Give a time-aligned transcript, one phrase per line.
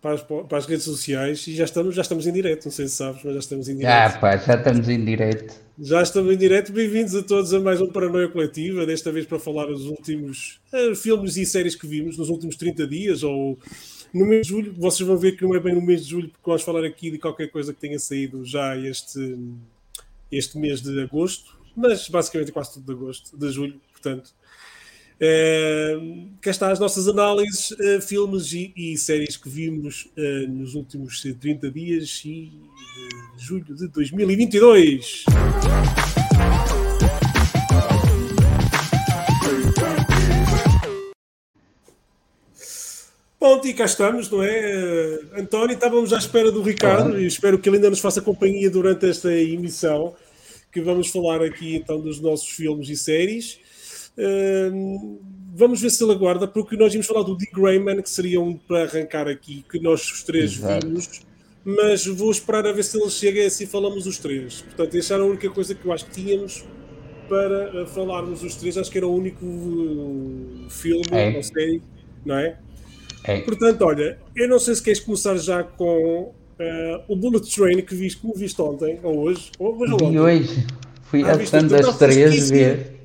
[0.00, 2.66] para as, para as, redes sociais e já estamos, já estamos em direto.
[2.66, 4.16] Não sei se sabes, mas já estamos em direto.
[4.16, 5.54] Ah, pá, já estamos em direto.
[5.78, 6.72] Já estamos em direto.
[6.72, 8.86] Bem-vindos a todos a mais um Paranoia Coletiva.
[8.86, 12.86] Desta vez para falar dos últimos uh, filmes e séries que vimos nos últimos 30
[12.86, 13.58] dias ou
[14.14, 14.74] no mês de julho.
[14.78, 17.10] Vocês vão ver que não é bem no mês de julho, porque vamos falar aqui
[17.10, 19.36] de qualquer coisa que tenha saído já este,
[20.30, 24.32] este mês de agosto, mas basicamente quase tudo de agosto, de julho, portanto.
[25.20, 30.76] Uh, cá está as nossas análises, uh, filmes e, e, séries que vimos uh, nos
[30.76, 32.52] últimos 30 dias e
[33.36, 35.24] de julho de 2022.
[43.40, 45.18] Bom, e cá estamos, não é?
[45.36, 49.10] António, estávamos à espera do Ricardo e espero que ele ainda nos faça companhia durante
[49.10, 50.14] esta emissão,
[50.70, 53.58] que vamos falar aqui então dos nossos filmes e séries
[55.54, 58.56] vamos ver se ele aguarda, porque nós íamos falar do Dick Grayman, que seria um
[58.56, 60.86] para arrancar aqui, que nós os três Exato.
[60.86, 61.20] vimos,
[61.64, 64.62] mas vou esperar a ver se ele chega e assim falamos os três.
[64.62, 66.64] Portanto, essa era a única coisa que eu acho que tínhamos
[67.28, 68.78] para uh, falarmos os três.
[68.78, 71.36] Acho que era o único uh, filme é.
[71.36, 71.82] ou série,
[72.24, 72.56] não é?
[73.24, 73.40] é?
[73.40, 76.34] Portanto, olha, eu não sei se queres começar já com uh,
[77.08, 79.92] o Bullet Train que viste, como viste ontem, ou hoje, ou hoje.
[79.92, 80.66] Ou hoje.
[81.02, 82.97] Fui ah, a das três ver.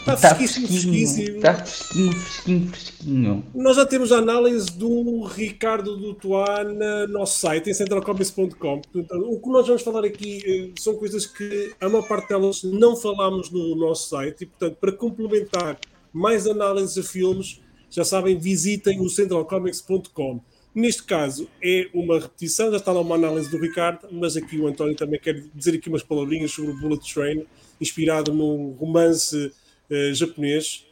[0.00, 1.36] Está tá fresquíssimo, fresquíssimo.
[1.36, 3.44] Está fresquinho, fresquinho, fresquinho.
[3.54, 8.82] Nós já temos a análise do Ricardo Dutois no nosso site, em centralcomics.com.
[8.94, 12.96] O que nós vamos falar aqui eh, são coisas que a maior parte delas não
[12.96, 15.78] falámos no nosso site e, portanto, para complementar
[16.12, 20.40] mais análises a filmes, já sabem, visitem o centralcomics.com.
[20.74, 24.68] Neste caso é uma repetição, já está lá uma análise do Ricardo, mas aqui o
[24.68, 27.44] António também quer dizer aqui umas palavrinhas sobre o Bullet Train,
[27.80, 29.52] inspirado num romance
[29.90, 30.84] uh, japonês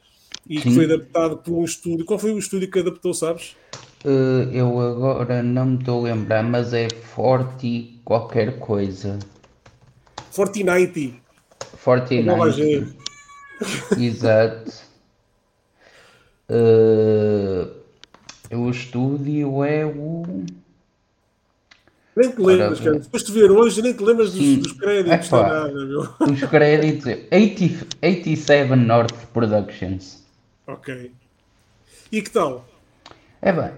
[0.49, 2.05] e que foi adaptado por um estúdio.
[2.05, 3.55] Qual foi o estúdio que adaptou, sabes?
[4.05, 9.19] Uh, eu agora não me estou a lembrar, mas é Forti qualquer coisa.
[10.31, 11.21] Fortnite.
[11.77, 12.95] Fortnite.
[13.99, 14.73] Exato.
[16.49, 17.69] Uh,
[18.57, 20.23] o estúdio é o.
[22.19, 22.99] Nem te lembras, cara.
[22.99, 25.29] Depois de ver hoje, nem te lembras dos, dos créditos.
[25.29, 26.01] Epá, nada, meu.
[26.01, 27.07] Os créditos.
[27.31, 30.27] 80, 87 North Productions.
[30.67, 31.13] Ok.
[32.11, 32.67] E que tal?
[33.41, 33.71] É bem.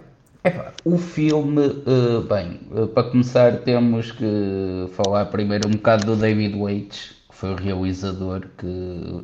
[0.42, 6.16] Epá, o filme, uh, bem, uh, para começar temos que falar primeiro um bocado do
[6.16, 9.22] David Waits, que foi o realizador que,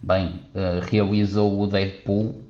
[0.00, 2.42] bem, uh, realizou o Deadpool,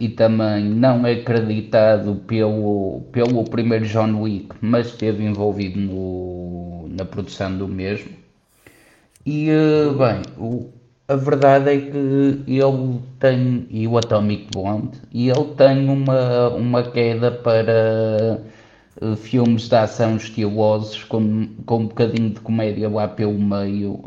[0.00, 7.04] e também não é acreditado pelo, pelo primeiro John Wick, mas esteve envolvido no, na
[7.04, 8.10] produção do mesmo.
[9.26, 10.72] E, eh, bem, o,
[11.06, 11.96] a verdade é que
[12.46, 18.40] ele tem, e o Atomic Blonde, e ele tem uma, uma queda para
[19.02, 24.00] uh, filmes de ação estilosos, com, com um bocadinho de comédia lá pelo meio.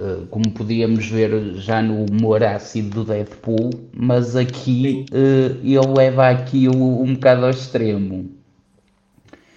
[0.00, 6.28] Eh, como podíamos ver já no humor ácido do Deadpool, mas aqui uh, ele leva
[6.28, 8.30] aquilo um bocado ao extremo.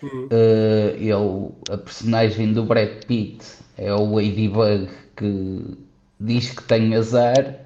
[0.02, 0.25] Uhum.
[0.31, 3.46] Uh, ele, a personagem do Brad Pitt
[3.78, 5.78] é o Ladybug que
[6.19, 7.59] diz que tem azar,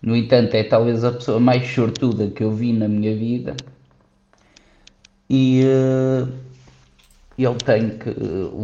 [0.00, 3.56] no entanto, é talvez a pessoa mais sortuda que eu vi na minha vida.
[5.28, 6.32] E uh,
[7.36, 8.10] ele tem que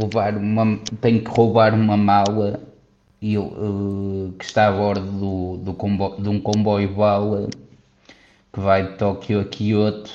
[0.00, 2.70] levar uma, tem que roubar uma mala
[3.22, 7.48] e, uh, que está a bordo do, do comboio, de um comboio bala
[8.52, 10.10] que vai de Tóquio a Kyoto,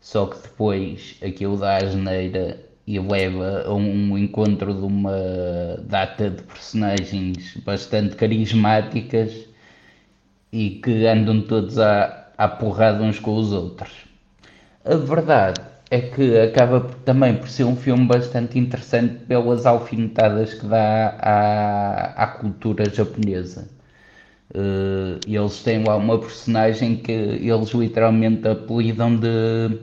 [0.00, 5.10] só que depois aquilo dá asneira e leva a um encontro de uma
[5.84, 9.32] data de personagens bastante carismáticas
[10.52, 13.90] e que andam todos à, à porrada uns com os outros.
[14.84, 15.60] A verdade
[15.90, 22.24] é que acaba também por ser um filme bastante interessante pelas alfinetadas que dá à,
[22.24, 23.68] à cultura japonesa.
[24.54, 29.78] Uh, eles têm lá uma personagem que eles literalmente apelidam de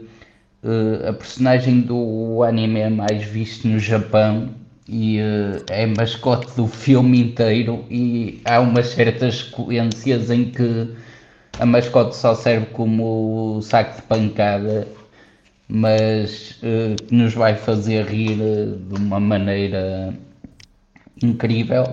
[0.64, 4.50] uh, a personagem do anime mais visto no Japão
[4.88, 10.90] e uh, é mascote do filme inteiro e há umas certas sequências em que
[11.60, 14.88] a mascote só serve como saco de pancada
[15.76, 20.14] mas uh, que nos vai fazer rir uh, de uma maneira
[21.24, 21.84] incrível.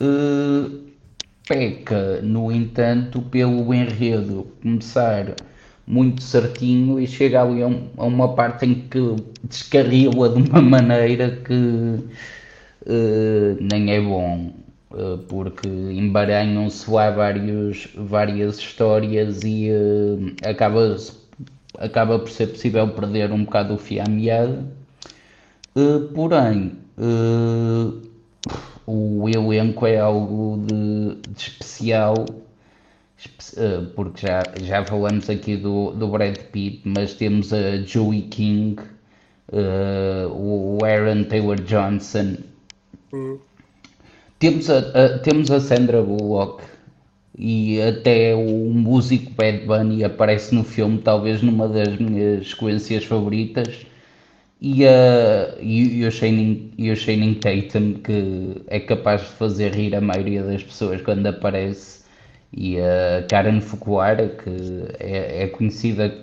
[0.00, 0.88] Uh,
[1.48, 5.34] peca, no entanto, pelo enredo começar
[5.88, 10.62] muito certinho e chega ali a, um, a uma parte em que descarrila de uma
[10.62, 11.98] maneira que
[13.60, 14.52] nem é bom.
[15.28, 20.96] porque embaranham-se lá vários, várias histórias e uh, acaba,
[21.78, 24.64] acaba por ser possível perder um bocado o fio à meada.
[26.14, 26.72] porém,
[28.86, 32.24] o elenco é algo de, de especial
[33.94, 38.80] porque já, já falamos aqui do, do Brad Pitt, mas temos a Joey King,
[39.52, 42.36] uh, o Aaron Taylor Johnson,
[43.12, 43.38] uhum.
[44.38, 46.62] temos, a, a, temos a Sandra Bullock
[47.40, 53.86] e até o músico Bad Bunny aparece no filme, talvez numa das minhas sequências favoritas.
[54.60, 59.74] E, uh, e, e, o Shining, e o Shining Tatum, que é capaz de fazer
[59.74, 62.04] rir a maioria das pessoas quando aparece,
[62.52, 66.14] e a Karen Fukuhara, que é, é conhecida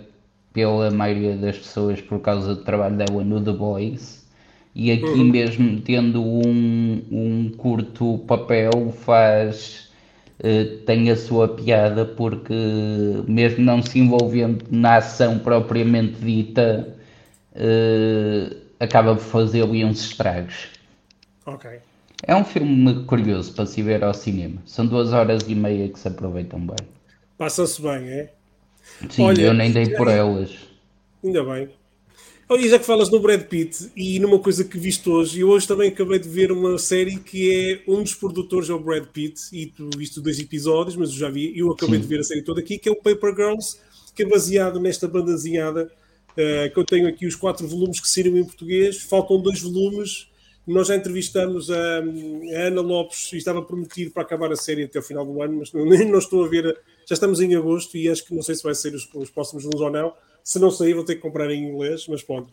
[0.52, 4.18] pela maioria das pessoas por causa do trabalho dela no The Boys
[4.74, 5.24] e aqui uhum.
[5.24, 9.87] mesmo tendo um, um curto papel faz uh,
[10.86, 12.54] tem a sua piada porque
[13.26, 16.96] mesmo não se envolvendo na ação propriamente dita
[17.54, 20.68] uh, acaba por fazer ali uns estragos
[21.44, 21.80] ok
[22.26, 25.98] é um filme curioso para se ver ao cinema são duas horas e meia que
[25.98, 26.86] se aproveitam bem
[27.38, 28.32] passa-se bem, é?
[29.08, 30.50] Sim, Olha, eu nem dei por elas.
[31.24, 31.70] Ainda bem.
[32.50, 35.68] Olha, já que falas no Brad Pitt e numa coisa que viste hoje, eu hoje
[35.68, 39.38] também acabei de ver uma série que é um dos produtores é o Brad Pitt,
[39.52, 42.00] e tu viste dois episódios, mas eu já vi, eu acabei Sim.
[42.00, 43.76] de ver a série toda aqui, que é o Paper Girls,
[44.14, 45.92] que é baseado nesta bandazinhada,
[46.32, 50.26] uh, que eu tenho aqui os quatro volumes que saíram em português, faltam dois volumes,
[50.66, 54.98] nós já entrevistamos a, a Ana Lopes e estava prometido para acabar a série até
[54.98, 58.08] o final do ano, mas não, não estou a ver já estamos em agosto e
[58.08, 60.14] acho que não sei se vai ser os, os próximos volumes ou não.
[60.48, 62.50] Se não sair, vou ter que comprar em inglês, mas pronto.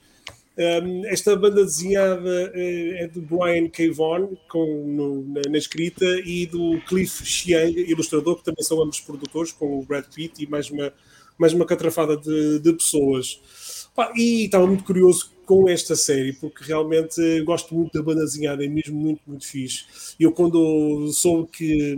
[0.58, 3.90] Um, esta banda desenhada uh, é do Brian K.
[3.90, 9.00] Vaughan com, no, na, na, escrita e do Cliff Chiang, ilustrador, que também são ambos
[9.00, 10.92] produtores, com o Brad Pitt e mais uma,
[11.38, 13.90] mais uma catrafada de, de pessoas.
[13.96, 18.66] Pá, e estava muito curioso com esta série, porque realmente gosto muito da banda desenhada,
[18.66, 19.86] é mesmo muito, muito fixe.
[20.20, 21.96] Eu, quando soube que,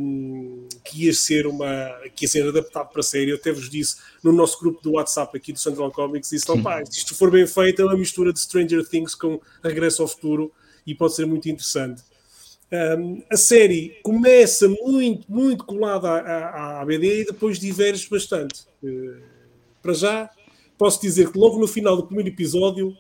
[0.84, 1.66] que, ia ser uma,
[2.16, 4.94] que ia ser adaptado para a série, eu até vos disse no nosso grupo do
[4.94, 8.34] WhatsApp aqui do Central Comics: disse, pá, se isto for bem feito, é uma mistura
[8.34, 10.52] de Stranger Things com Regresso ao Futuro
[10.86, 12.04] e pode ser muito interessante.
[12.70, 18.66] Um, a série começa muito, muito colada à, à, à BD e depois diverge bastante.
[18.84, 19.22] Uh,
[19.82, 20.30] para já,
[20.78, 22.94] posso dizer que logo no final do primeiro episódio,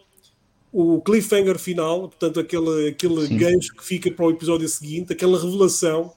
[0.71, 6.13] o cliffhanger final, portanto, aquele, aquele gancho que fica para o episódio seguinte, aquela revelação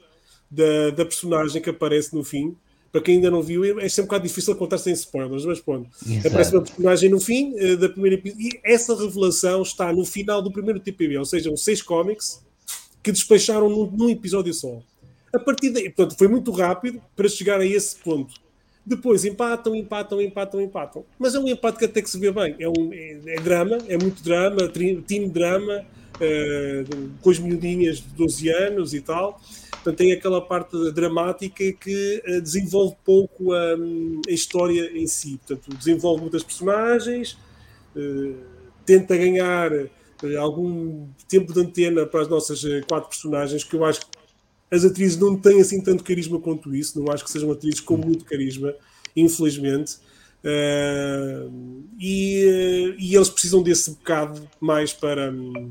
[0.50, 2.56] da, da personagem que aparece no fim.
[2.90, 5.88] Para quem ainda não viu, é sempre um bocado difícil contar sem spoilers, mas pronto.
[6.04, 6.26] Exato.
[6.26, 10.50] Aparece uma personagem no fim uh, da primeira e essa revelação está no final do
[10.50, 12.44] primeiro TPB, ou seja, os seis cómics
[13.00, 14.82] que despacharam num, num episódio só.
[15.32, 18.34] A partir daí, portanto, foi muito rápido para chegar a esse ponto
[18.90, 21.04] depois empatam, empatam, empatam, empatam.
[21.16, 22.56] Mas é um empate que até que se vê bem.
[22.58, 28.08] É, um, é, é drama, é muito drama, team drama, uh, com as miudinhas de
[28.16, 29.40] 12 anos e tal.
[29.70, 33.74] Portanto, tem aquela parte dramática que uh, desenvolve pouco a,
[34.28, 35.38] a, história em si.
[35.46, 37.38] Portanto, desenvolve muitas personagens,
[37.94, 38.34] uh,
[38.84, 39.70] tenta ganhar
[40.38, 44.19] algum tempo de antena para as nossas quatro personagens, que eu acho que
[44.70, 47.96] as atrizes não têm assim tanto carisma quanto isso, não acho que sejam atrizes com
[47.96, 48.74] muito carisma,
[49.16, 49.96] infelizmente.
[50.42, 55.30] Uh, e, e, eles precisam desse bocado mais para.
[55.30, 55.68] Um,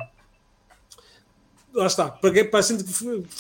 [1.74, 2.78] lá está, para, para assim,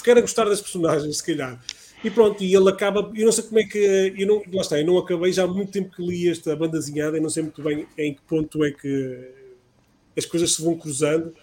[0.04, 1.62] queira gostar das personagens, se calhar.
[2.04, 3.12] E pronto, e ele acaba.
[3.14, 4.16] Eu não sei como é que.
[4.18, 7.18] Eu não, lá está, eu não acabei, já há muito tempo que li esta bandazinhada,
[7.18, 9.32] e não sei muito bem em que ponto é que
[10.18, 11.34] as coisas se vão cruzando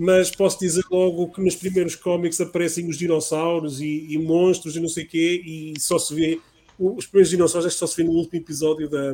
[0.00, 4.80] mas posso dizer logo que nos primeiros cómics aparecem os dinossauros e, e monstros e
[4.80, 6.40] não sei o quê, e só se vê
[6.78, 9.12] os primeiros dinossauros acho que só se vê no último episódio da,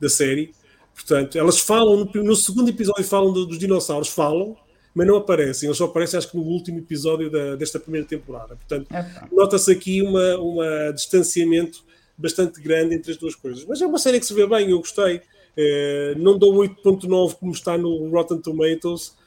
[0.00, 0.50] da série.
[0.94, 4.56] Portanto, elas falam, no, no segundo episódio falam dos dinossauros, falam,
[4.94, 5.66] mas não aparecem.
[5.66, 8.56] Eles só aparecem, acho que no último episódio da, desta primeira temporada.
[8.56, 11.84] Portanto, é nota-se aqui uma, uma distanciamento
[12.16, 13.62] bastante grande entre as duas coisas.
[13.66, 15.20] Mas é uma série que se vê bem, eu gostei.
[15.54, 19.20] É, não dou 8.9 como está no Rotten Tomatoes,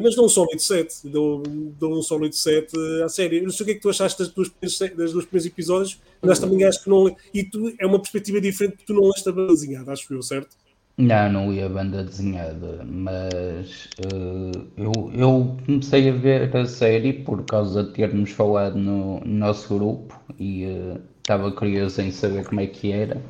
[0.00, 3.40] mas dou um sólido 7, dou, dou um sólido 7 à série.
[3.40, 4.50] Não sei o que é que tu achaste das duas,
[4.96, 7.14] das duas primeiros episódios, mas também acho que não.
[7.32, 10.22] E tu é uma perspectiva diferente porque tu não leste a banda desenhada, acho eu,
[10.22, 10.56] certo?
[11.00, 17.14] Não, não li a banda desenhada, mas uh, eu, eu comecei a ver a série
[17.14, 22.44] por causa de termos falado no, no nosso grupo e uh, estava curioso em saber
[22.44, 23.22] como é que era.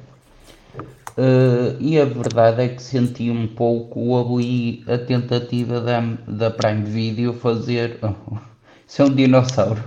[0.77, 6.85] Uh, e a verdade é que senti um pouco ali a tentativa da, da Prime
[6.85, 7.99] Video fazer.
[8.03, 8.37] Oh,
[8.87, 9.83] isso é um dinossauro.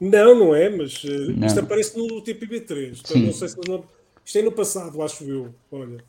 [0.00, 1.46] Não, não é, mas uh, não.
[1.46, 3.00] isto aparece no TPB3.
[3.00, 3.84] Então não sei se não...
[4.24, 5.54] Isto é no passado, acho eu.
[5.70, 6.04] Olha.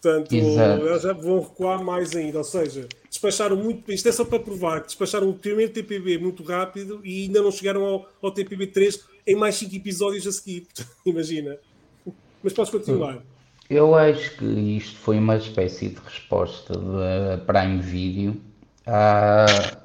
[0.00, 2.38] Portanto, eles já vão recuar mais ainda.
[2.38, 3.92] Ou seja, despacharam muito.
[3.92, 7.52] Isto é só para provar que despacharam o primeiro TPB muito rápido e ainda não
[7.52, 10.66] chegaram ao, ao TPB 3 em mais 5 episódios a seguir.
[11.04, 11.58] Imagina.
[12.42, 13.22] Mas podes continuar.
[13.68, 18.40] Eu acho que isto foi uma espécie de resposta da Prime Video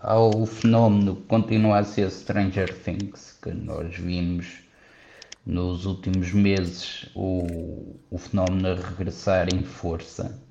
[0.02, 4.48] ao fenómeno que continua a ser Stranger Things, que nós vimos
[5.46, 10.42] nos últimos meses o, o fenómeno a regressar em força.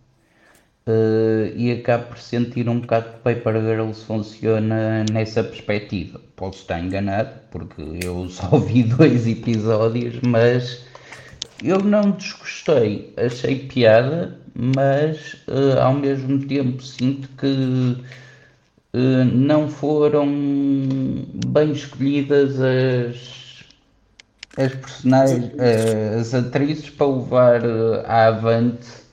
[0.86, 6.20] Uh, e acabo por sentir um bocado que Paper Girls funciona nessa perspectiva.
[6.36, 10.84] Posso estar enganado, porque eu só vi dois episódios, mas
[11.62, 13.14] eu não desgostei.
[13.16, 17.96] Achei piada, mas uh, ao mesmo tempo sinto que
[18.92, 20.26] uh, não foram
[21.46, 23.44] bem escolhidas as
[24.56, 25.50] as personagens,
[26.20, 27.60] as atrizes para levar
[28.06, 29.03] à avante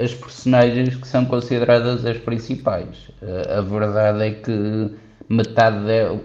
[0.00, 3.08] as personagens que são consideradas as principais.
[3.22, 4.90] Uh, a verdade é que
[5.28, 6.20] metade delas,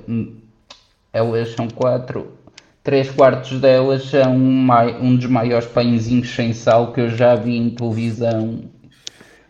[1.13, 2.31] elas são quatro,
[2.83, 7.69] três quartos delas são um dos maiores pãezinhos sem sal que eu já vi em
[7.69, 8.63] televisão.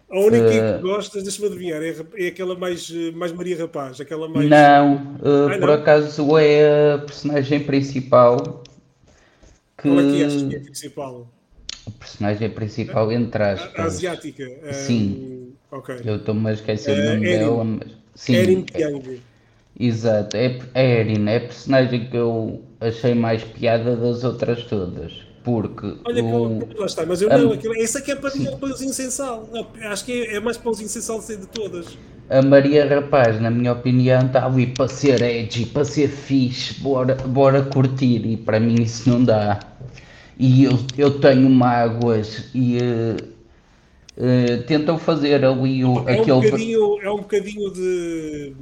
[0.09, 4.29] A única uh, que gostas, deixa-me adivinhar, é, é, aquela mais, mais Maria Rapaz, aquela
[4.29, 4.49] mais.
[4.49, 5.73] Não, uh, ah, por não?
[5.73, 8.63] acaso é a personagem principal
[9.77, 9.89] que.
[9.89, 11.34] Qual é que é a principal?
[11.87, 13.79] O personagem principal, entre aspas.
[13.79, 14.43] A, asiática.
[14.63, 15.53] É, Sim.
[15.71, 16.01] ok.
[16.03, 17.87] Eu estou-me a esquecer o nome dela, mas.
[18.15, 18.35] Sim.
[18.35, 19.19] Erin Pyong.
[19.77, 25.11] Exato, é, é Erin, é a personagem que eu achei mais piada das outras todas.
[25.43, 25.95] Porque.
[26.05, 26.65] Olha, o...
[26.65, 29.47] que lá está, mas eu não, aquilo, esse aqui é para mim é pãozinho sensal.
[29.81, 31.97] Acho que é, é mais pãozinho sensal de todas.
[32.29, 37.13] A Maria Rapaz, na minha opinião, está ali para ser edgy, para ser fixe, bora,
[37.13, 39.59] bora curtir, e para mim isso não dá
[40.37, 43.15] e eu, eu tenho mágoas e uh,
[44.17, 46.31] uh, tentam fazer ali o, é aquele.
[46.33, 48.53] Um bocadinho, é um bocadinho de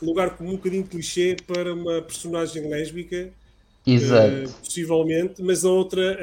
[0.00, 3.30] lugar comum, um bocadinho clichê para uma personagem lésbica.
[3.86, 4.48] Exato.
[4.48, 6.18] Uh, possivelmente, mas a outra.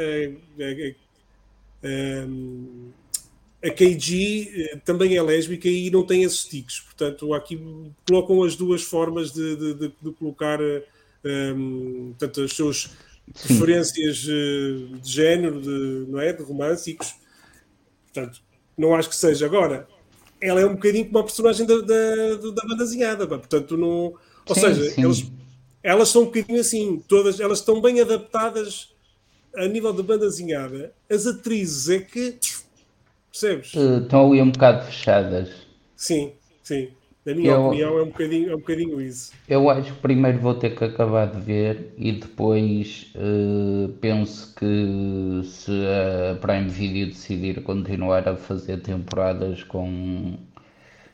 [3.62, 7.62] a KG também é lésbica e não tem esses tiques, portanto, aqui
[8.08, 10.60] colocam as duas formas de, de, de, de colocar
[11.24, 12.92] um, portanto, os seus
[13.34, 16.34] preferências eh, de género, de, não é?
[16.34, 17.16] De românticos.
[18.06, 18.42] Portanto,
[18.78, 19.46] não acho que seja.
[19.46, 19.88] Agora,
[20.42, 24.14] ela é um bocadinho como a personagem da, da, da banda desenhada, portanto, não.
[24.48, 25.04] Ou sim, seja, sim.
[25.04, 25.32] Eles,
[25.84, 28.90] elas são um bocadinho assim, todas, elas estão bem adaptadas
[29.56, 30.94] a nível de banda desenhada.
[31.10, 32.40] As atrizes é que.
[33.32, 33.74] Percebes?
[33.76, 35.50] Estão ali um bocado fechadas.
[35.96, 36.34] Sim,
[36.64, 36.90] sim.
[37.30, 39.34] Na minha eu, opinião, é um, bocadinho, é um bocadinho isso.
[39.48, 45.42] Eu acho que primeiro vou ter que acabar de ver e depois uh, penso que
[45.44, 50.40] se a Prime Video decidir continuar a fazer temporadas com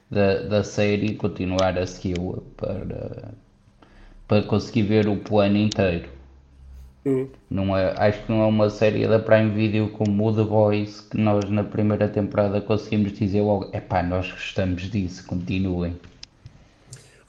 [0.10, 3.34] da, da série, continuar a segui-la para,
[4.26, 6.15] para conseguir ver o plano inteiro.
[7.48, 11.02] Não é, acho que não é uma série da Prime Video como o The Boys
[11.02, 15.96] que nós na primeira temporada conseguimos dizer logo, epá, nós gostamos disso, continuem.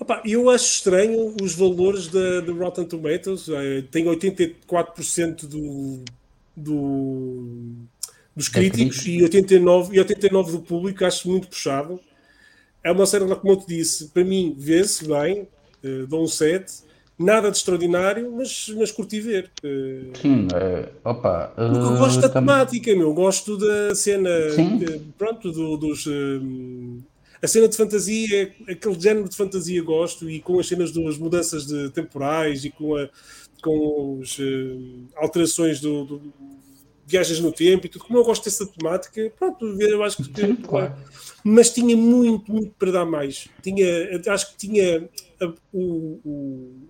[0.01, 6.03] Opa, eu acho estranho os valores da Rotten Tomatoes, é, tem 84% do,
[6.57, 7.75] do,
[8.35, 12.01] dos críticos e 89%, e 89 do público, acho muito puxado.
[12.83, 15.47] É uma série, como eu te disse, para mim vê-se bem,
[15.85, 16.86] uh, dou um 7
[17.19, 19.51] nada de extraordinário, mas, mas curti ver.
[19.63, 21.53] Eh, Sim, uh, opa.
[21.57, 24.31] Uh, eu gosto da temática, meu, gosto da cena,
[24.79, 26.07] de, pronto, do, dos.
[26.07, 27.03] Uh,
[27.43, 31.67] a cena de fantasia, aquele género de fantasia gosto, e com as cenas das mudanças
[31.67, 33.09] de temporais e com, a,
[33.63, 34.39] com as
[35.17, 36.33] alterações do, do,
[37.07, 40.41] viagens no tempo e tudo, como eu gosto dessa temática, pronto, eu acho que.
[40.41, 40.93] Sim, claro.
[41.45, 43.49] Mas tinha muito, muito para dar mais.
[43.63, 43.87] Tinha,
[44.29, 45.09] acho que tinha
[45.73, 46.21] o,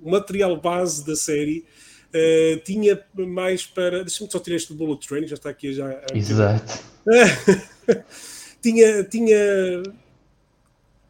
[0.02, 1.66] o, material base da série
[2.08, 4.02] uh, tinha mais para.
[4.02, 6.00] Deixa-me só tirar este do Bullet Train, já está aqui já.
[6.14, 6.82] Exato.
[8.62, 9.82] tinha, tinha.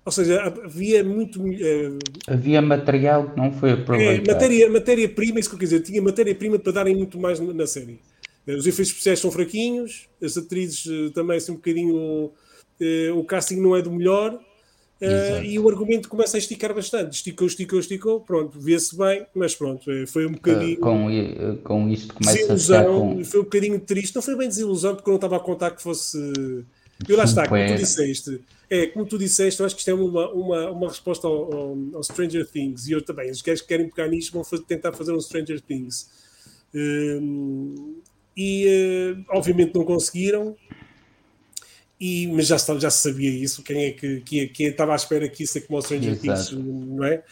[0.05, 1.41] Ou seja, havia muito.
[1.41, 4.29] Uh, havia material que não foi aproveitado.
[4.29, 7.53] É, matéria-prima, matéria isso que eu quer dizer, tinha matéria-prima para darem muito mais na,
[7.53, 8.01] na série.
[8.47, 12.33] Uh, os efeitos especiais são fraquinhos, as atrizes também são um bocadinho.
[13.15, 14.39] o casting não é do melhor,
[14.99, 17.17] Uh, e o argumento começa a esticar bastante.
[17.17, 20.79] Esticou, esticou, esticou, pronto, vê-se bem, mas pronto, eh, foi um bocadinho.
[20.79, 23.25] Uh, com, com isto começa desilusão, a com...
[23.25, 25.83] Foi um bocadinho triste, não foi bem desilusão, porque eu não estava a contar que
[25.83, 26.19] fosse
[27.07, 29.95] E lá está, como tu disseste, é, como tu disseste, eu acho que isto é
[29.95, 32.89] uma, uma, uma resposta ao, ao, ao Stranger Things.
[32.89, 35.61] E eu também, os gajos que querem pegar nisto vão fazer, tentar fazer um Stranger
[35.61, 36.09] Things.
[36.75, 38.01] Um,
[38.37, 40.57] e uh, obviamente não conseguiram.
[41.99, 45.29] E, mas já, já se sabia isso, quem é que, que, quem estava à espera
[45.29, 47.23] que isso é como o Stranger Things, não é?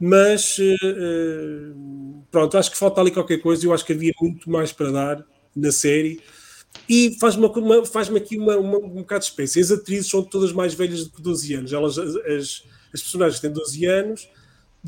[0.00, 3.66] Mas uh, pronto, acho que falta ali qualquer coisa.
[3.66, 6.20] Eu acho que havia muito mais para dar na série.
[6.88, 7.48] E faz-me
[7.86, 9.60] faz aqui uma, uma, um bocado de espécie.
[9.60, 11.72] As atrizes são todas mais velhas do que 12 anos.
[11.72, 12.62] Elas, as,
[12.94, 14.28] as personagens têm 12 anos.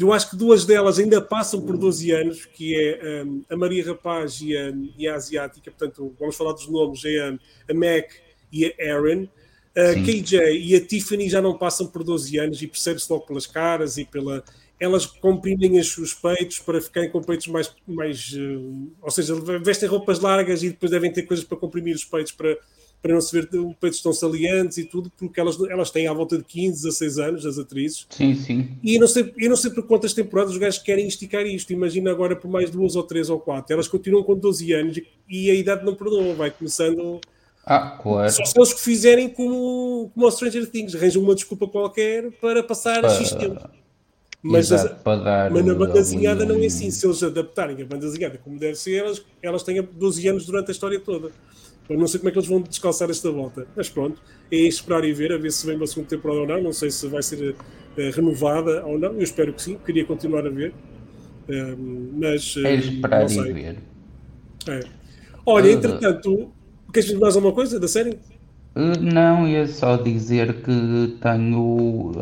[0.01, 3.85] Eu acho que duas delas ainda passam por 12 anos, que é um, a Maria
[3.85, 5.71] Rapaz e a, e a Asiática.
[5.71, 7.39] Portanto, vamos falar dos nomes: é a,
[7.71, 8.11] a Mac
[8.51, 9.29] e a Erin.
[9.77, 13.47] A KJ e a Tiffany já não passam por 12 anos e percebe-se logo pelas
[13.47, 14.43] caras e pela,
[14.81, 20.19] elas comprimem os peitos para ficarem com peitos mais, mais uh, ou seja, vestem roupas
[20.19, 22.59] largas e depois devem ter coisas para comprimir os peitos para,
[23.03, 23.49] para não se ver
[23.81, 27.47] peitos tão salientes e tudo, porque elas, elas têm à volta de 15, 16 anos,
[27.47, 28.07] as atrizes.
[28.11, 28.69] Sim, sim.
[28.83, 31.73] E eu não sei, eu não sei por quantas temporadas os gajos querem esticar isto.
[31.73, 33.73] Imagina agora por mais duas ou três ou quatro.
[33.73, 37.21] Elas continuam com 12 anos e a idade não perdoa, vai começando.
[37.65, 38.31] Ah, claro.
[38.31, 42.63] Só se eles que fizerem como, como o Stranger Things, arranjam uma desculpa qualquer para
[42.63, 43.61] passar a X tempo.
[44.43, 46.91] Mas, Exato, as, mas na banda desenhada não é assim.
[46.91, 50.69] Se eles adaptarem a banda desenhada como deve ser, elas, elas têm 12 anos durante
[50.69, 51.31] a história toda.
[51.91, 53.67] Eu não sei como é que eles vão descalçar esta volta.
[53.77, 56.63] Mas pronto, é esperar e ver, a ver se vem uma segunda temporada ou não.
[56.63, 57.57] Não sei se vai ser uh,
[58.15, 59.13] renovada ou não.
[59.15, 60.73] Eu espero que sim, queria continuar a ver.
[61.49, 62.55] Uh, mas.
[62.55, 63.79] Uh, é esperar e ver.
[64.69, 64.81] É.
[65.45, 66.53] Olha, entretanto,
[66.93, 68.17] queres dizer mais alguma coisa da série?
[68.75, 72.13] Não, ia só dizer que tenho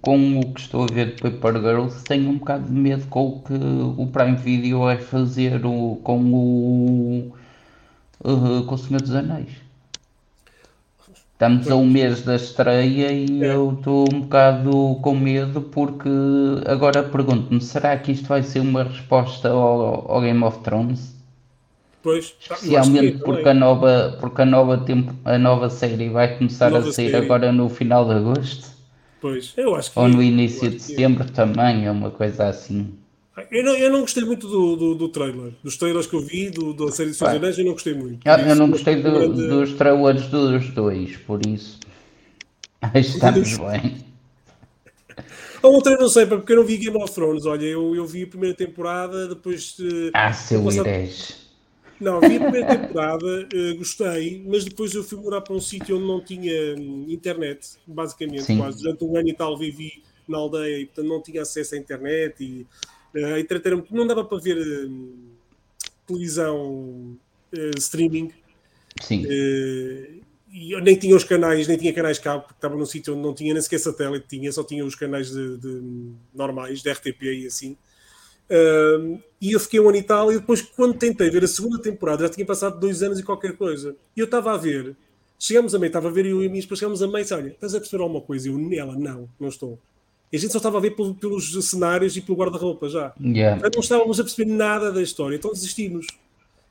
[0.00, 3.26] com o que estou a ver de Paper Girls, tenho um bocado de medo com
[3.26, 7.32] o que o Prime Video vai fazer o, com o
[8.24, 9.48] uh, com o Senhor dos Anéis.
[11.32, 13.54] Estamos a um mês da estreia e é.
[13.54, 16.10] eu estou um bocado com medo porque
[16.66, 21.18] agora pergunto-me, será que isto vai ser uma resposta ao, ao Game of Thrones?
[22.02, 26.82] Pois, Especialmente porque a nova, porque a nova, tempo, a nova série vai começar a
[26.82, 27.16] sair série.
[27.16, 28.68] agora no final de agosto.
[29.20, 29.98] Pois, eu acho que.
[29.98, 31.32] Ou no início de setembro que...
[31.32, 32.94] também, é uma coisa assim.
[33.50, 35.52] Eu não, eu não gostei muito do, do, do trailer.
[35.62, 38.26] Dos trailers que eu vi do, da série de Seus Anéis, eu não gostei muito.
[38.26, 39.46] Eu, eu não gostei do, grande...
[39.46, 41.78] dos trailers dos dois, por isso.
[42.94, 44.04] Estamos bem.
[45.62, 47.44] A outra eu não sei, porque eu não vi Game of Thrones.
[47.46, 49.76] Olha, eu, eu vi a primeira temporada, depois.
[50.12, 50.88] Ah, seu passado...
[52.00, 55.96] Não, vi a primeira temporada, uh, gostei, mas depois eu fui morar para um sítio
[55.96, 58.56] onde não tinha um, internet, basicamente, Sim.
[58.56, 58.82] quase.
[58.82, 62.42] Durante um ano e tal vivi na aldeia e, portanto, não tinha acesso à internet
[62.42, 62.66] e
[63.14, 65.20] uh, entreter não dava para ver uh,
[66.06, 67.18] televisão
[67.52, 68.32] uh, streaming.
[69.02, 69.24] Sim.
[69.26, 70.20] Uh,
[70.52, 73.22] e eu nem tinha os canais, nem tinha canais cabo, porque estava num sítio onde
[73.22, 77.22] não tinha nem sequer satélite, tinha, só tinha os canais de, de normais, de RTP
[77.22, 77.76] e assim.
[78.50, 81.80] Uh, e eu fiquei um ano e tal, e depois, quando tentei ver a segunda
[81.80, 83.94] temporada, já tinha passado dois anos e qualquer coisa.
[84.16, 84.96] E eu estava a ver,
[85.38, 87.22] chegamos a meio, estava a ver eu e a minha esposa, chegamos a meio e
[87.22, 88.48] disse: Olha, estás a perceber alguma coisa?
[88.48, 89.78] E eu, nela, não, não estou.
[90.32, 93.12] E a gente só estava a ver pelos cenários e pelo guarda-roupa já.
[93.20, 93.60] Yeah.
[93.74, 96.06] Não estávamos a perceber nada da história, então desistimos.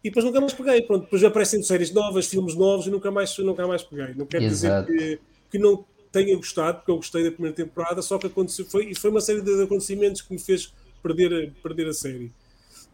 [0.01, 0.81] E depois nunca mais peguei.
[0.81, 4.15] Pronto, depois aparecem séries novas, filmes novos e nunca mais, nunca mais peguei.
[4.15, 4.89] Não quero Exato.
[4.89, 5.19] dizer que,
[5.51, 9.09] que não tenha gostado, porque eu gostei da primeira temporada, só que aconteceu, foi, foi
[9.09, 12.31] uma série de acontecimentos que me fez perder, perder a série.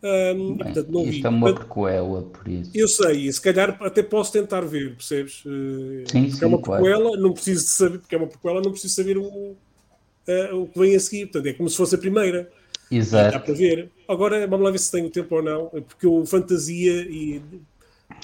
[0.03, 1.25] Um, Bem, portanto, não isto vi.
[1.25, 2.71] é uma prequela, por isso.
[2.73, 5.43] Eu sei, e se calhar até posso tentar ver, percebes?
[5.45, 6.83] Eh, sim, porque sim, é uma claro.
[6.83, 9.55] prequela, não preciso de saber, porque é uma prequela, não preciso saber o,
[10.27, 11.25] uh, o que vem a seguir.
[11.25, 12.51] Portanto, é como se fosse a primeira.
[12.89, 13.33] Exato.
[13.33, 13.89] Dá para ver.
[14.07, 17.41] Agora, vamos lá ver se tenho tempo ou não, porque o fantasia e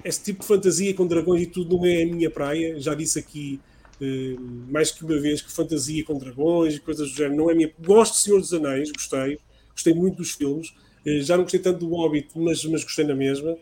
[0.05, 2.79] esse tipo de fantasia com dragões e tudo não é a minha praia.
[2.79, 3.59] Já disse aqui
[3.99, 7.53] uh, mais que uma vez que fantasia com dragões e coisas do género não é
[7.53, 7.71] a minha.
[7.79, 9.39] Gosto de Senhor dos Anéis, gostei
[9.73, 10.73] gostei muito dos filmes.
[11.05, 13.57] Eh, já não gostei tanto do Hobbit, mas, mas gostei na mesma.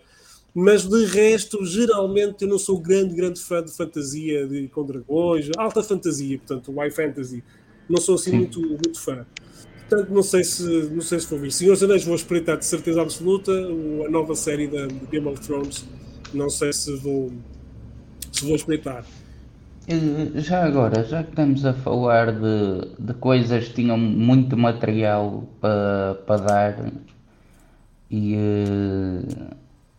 [0.54, 5.50] Mas de resto, geralmente, eu não sou grande, grande fã de fantasia de, com dragões,
[5.56, 7.44] alta fantasia, portanto, high fantasy.
[7.90, 9.26] Não sou assim muito, muito fã.
[9.90, 11.52] Portanto, não sei se, não sei se vou ver.
[11.52, 13.52] Senhor Anéis vou espreitar de certeza absoluta.
[13.52, 15.86] A nova série da Game of Thrones,
[16.32, 17.32] não sei se vou,
[18.32, 19.04] se vou espreitar.
[20.36, 26.14] Já agora, já que estamos a falar de, de coisas que tinham muito material para
[26.28, 26.92] pa dar
[28.12, 29.56] e, eh,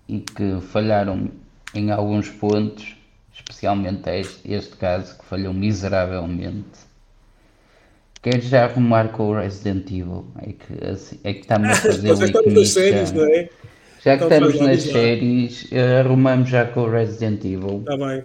[0.09, 1.29] e que falharam
[1.75, 2.97] em alguns pontos,
[3.35, 6.90] especialmente este, este caso que falhou miseravelmente.
[8.23, 10.27] Queres já arrumar com o Resident Evil?
[10.43, 13.49] É que, assim, é que estamos a fazer o estamos nas séries, não é?
[14.05, 17.81] Já que estamos nas séries, eh, arrumamos já com o Resident Evil.
[17.81, 18.25] Está bem.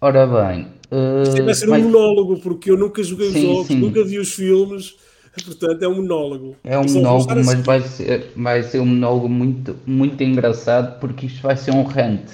[0.00, 0.66] Ora bem.
[0.90, 3.76] Uh, Isto vai ser um monólogo, porque eu nunca joguei os jogos, sim.
[3.76, 4.96] nunca vi os filmes,
[5.44, 6.56] portanto é um monólogo.
[6.64, 7.62] É um monólogo, mas assim.
[7.62, 12.28] vai ser, vai ser um monólogo muito, muito engraçado, porque isto vai ser um rant.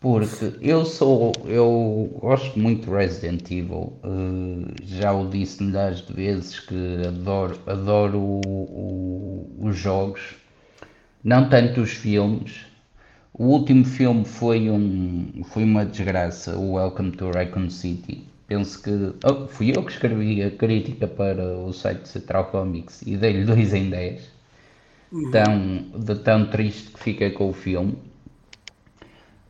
[0.00, 6.12] Porque eu sou, eu gosto muito de Resident Evil, uh, já o disse milhares de
[6.12, 10.36] vezes que adoro, adoro o, o, os jogos,
[11.24, 12.64] não tanto os filmes,
[13.38, 18.24] o último filme foi, um, foi uma desgraça, o Welcome to Raccoon City.
[18.48, 18.90] Penso que.
[19.24, 23.74] Oh, fui eu que escrevi a crítica para o site Central Comics e dei-lhe 2
[23.74, 24.38] em 10.
[25.12, 25.30] Uhum.
[25.30, 27.96] Tão, de tão triste que fiquei com o filme.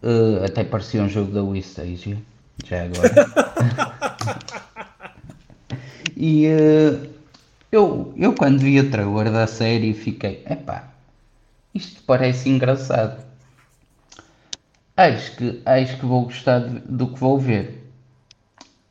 [0.02, 2.18] Uh, até parecia um jogo da Wii Stage,
[2.64, 3.14] já agora.
[6.16, 7.11] e uh,
[7.72, 10.88] eu, eu quando vi o trailer da série fiquei, epá,
[11.74, 13.22] isto parece engraçado.
[14.96, 17.84] Acho que, acho que vou gostar do que vou ver.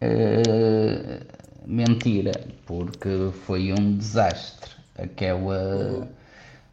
[0.01, 1.25] Uh,
[1.65, 2.31] mentira,
[2.65, 4.71] porque foi um desastre.
[4.97, 6.07] Aquela,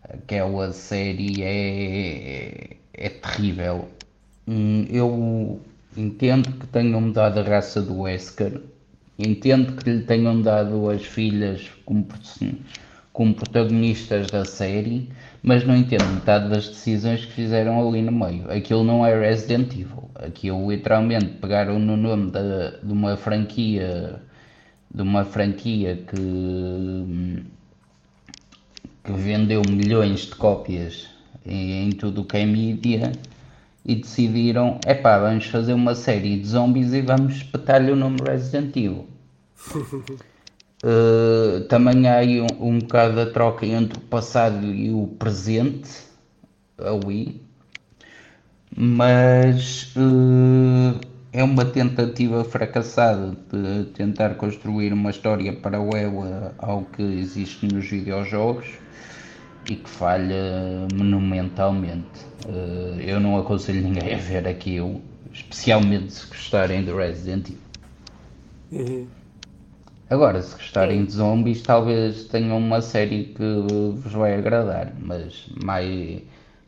[0.03, 3.88] aquela série é, é terrível.
[4.46, 5.61] Hum, eu
[5.96, 8.61] entendo que tenham mudado a raça do Wesker,
[9.18, 12.07] entendo que lhe tenham dado as filhas como,
[13.12, 15.09] como protagonistas da série,
[15.42, 18.50] mas não entendo metade das decisões que fizeram ali no meio.
[18.50, 20.11] Aquilo não é Resident Evil.
[20.14, 24.20] Aquilo literalmente pegaram no nome de, de uma franquia
[24.94, 27.44] de uma franquia que,
[29.02, 31.09] que vendeu milhões de cópias
[31.44, 33.11] em, em tudo o que é mídia
[33.85, 38.75] e decidiram, epá, vamos fazer uma série de zombies e vamos espetar-lhe o nome Resident
[38.77, 39.07] Evil.
[40.83, 45.90] Uh, também há aí um, um bocado a troca entre o passado e o presente,
[46.79, 47.42] a Wii,
[48.77, 50.99] mas uh,
[51.33, 58.66] é uma tentativa fracassada de tentar construir uma história paralela ao que existe nos videojogos
[59.68, 62.34] e que falha monumentalmente.
[62.44, 65.00] Uh, eu não aconselho ninguém a ver aquilo,
[65.33, 67.59] especialmente se gostarem de Resident Evil.
[68.72, 69.07] Uhum.
[70.11, 73.42] Agora, se gostarem de zombies, talvez tenham uma série que
[73.96, 76.20] vos vai agradar, mas mais,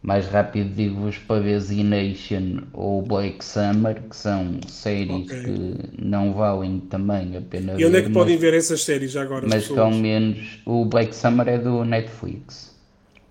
[0.02, 5.42] mais rápido digo-vos para ver Z Nation ou Black Summer, que são séries okay.
[5.42, 7.82] que não valem também a pena ver.
[7.82, 9.46] E onde é que mas, podem ver essas séries agora?
[9.46, 12.74] Mas ao menos o Black Summer é do Netflix.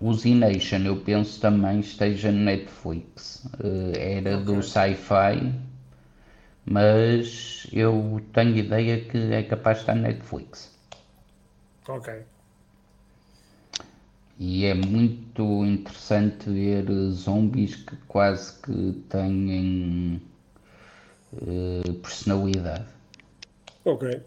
[0.00, 3.44] O Z Nation eu penso também esteja no Netflix.
[3.60, 4.44] Uh, era okay.
[4.44, 5.54] do Sci-Fi
[6.68, 10.76] mas eu tenho ideia que é capaz de estar na Netflix.
[11.88, 12.24] Ok.
[14.38, 20.20] E é muito interessante ver zombies que quase que têm
[21.32, 22.84] uh, personalidade.
[23.84, 24.20] Ok.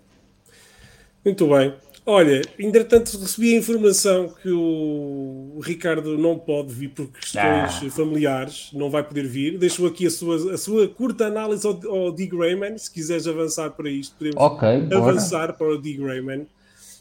[1.25, 1.75] Muito bem.
[2.11, 7.91] Olha, entretanto recebi a informação que o Ricardo não pode vir por questões ah.
[7.91, 9.59] familiares, não vai poder vir.
[9.59, 12.25] Deixo aqui a sua, a sua curta análise ao, ao D.
[12.25, 15.93] Grayman, se quiseres avançar para isto, podemos okay, avançar para o D.
[15.93, 16.47] Grayman.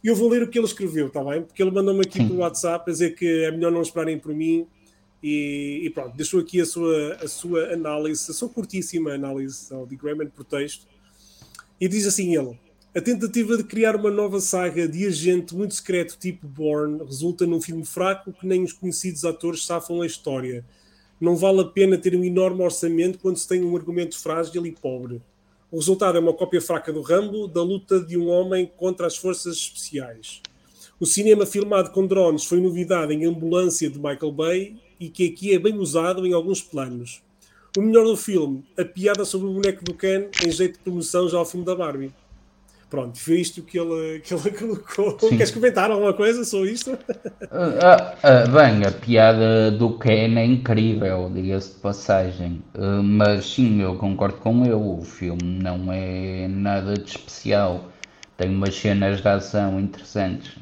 [0.05, 1.41] E eu vou ler o que ele escreveu, está bem?
[1.41, 2.29] Porque ele mandou-me aqui Sim.
[2.29, 4.67] pelo WhatsApp a dizer que é melhor não esperarem por mim.
[5.23, 9.87] E, e, pronto, deixou aqui a sua, a sua análise, a sua curtíssima análise ao
[9.87, 9.97] D.
[9.97, 10.87] Grayman por texto.
[11.81, 12.59] E diz assim ele
[12.95, 17.61] a tentativa de criar uma nova saga de agente muito secreto tipo Bourne resulta num
[17.61, 20.65] filme fraco que nem os conhecidos atores safam a história.
[21.21, 24.73] Não vale a pena ter um enorme orçamento quando se tem um argumento frágil e
[24.73, 25.21] pobre.
[25.71, 29.19] O resultado é uma cópia fraca do Rambo, da luta de um homem contra as
[29.19, 30.41] forças especiais.
[30.99, 35.55] O cinema filmado com drones foi novidade em Ambulância de Michael Bay e que aqui
[35.55, 37.23] é bem usado em alguns planos.
[37.77, 41.29] O melhor do filme, a piada sobre o boneco do Ken em jeito de promoção
[41.29, 42.13] já ao filme da Barbie.
[42.89, 45.19] Pronto, foi isto que ele, que ele colocou.
[45.21, 45.37] Sim.
[45.37, 46.93] Queres comentar alguma coisa sobre isto?
[46.93, 52.63] Uh, uh, bem, a piada do Ken é incrível, diga-se de passagem.
[52.75, 54.75] Uh, mas sim, eu concordo com ele.
[54.75, 57.91] O filme não é nada de especial.
[58.39, 60.53] Tem umas cenas de ação interessantes,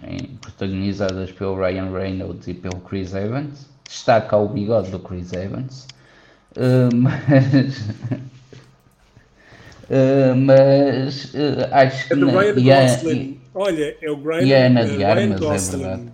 [0.41, 3.69] protagonizadas pelo Ryan Reynolds e pelo Chris Evans.
[3.85, 5.87] Destaca o bigode do Chris Evans.
[6.95, 7.85] mas
[9.89, 12.13] Uh, mas uh, acho que.
[12.13, 13.41] É do Ryan Gosling.
[13.55, 15.83] Olha, é o Ryan, e a Ana de uh, Armas, Gosling.
[15.83, 16.13] É verdade.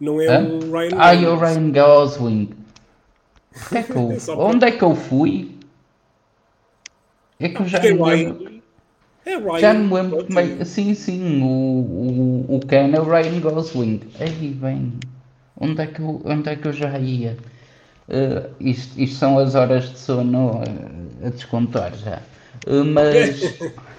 [0.00, 0.40] Não é Hã?
[0.40, 2.50] o Ryan Ah, é o Ryan Gosling.
[3.74, 5.54] É que eu, onde é que eu fui?
[7.38, 8.62] É que eu já é me lembro.
[9.26, 9.58] É Ryan.
[9.58, 10.26] Já me lembro
[10.60, 10.64] é.
[10.64, 14.00] Sim, sim, o, o, o Ken é o Ryan Gosling.
[14.18, 14.94] Aí bem.
[15.60, 17.36] Onde é que eu, onde é que eu já ia?
[18.08, 20.62] Uh, isto, isto são as horas de sono
[21.22, 22.22] a descontar já.
[22.66, 23.40] Uh, mas.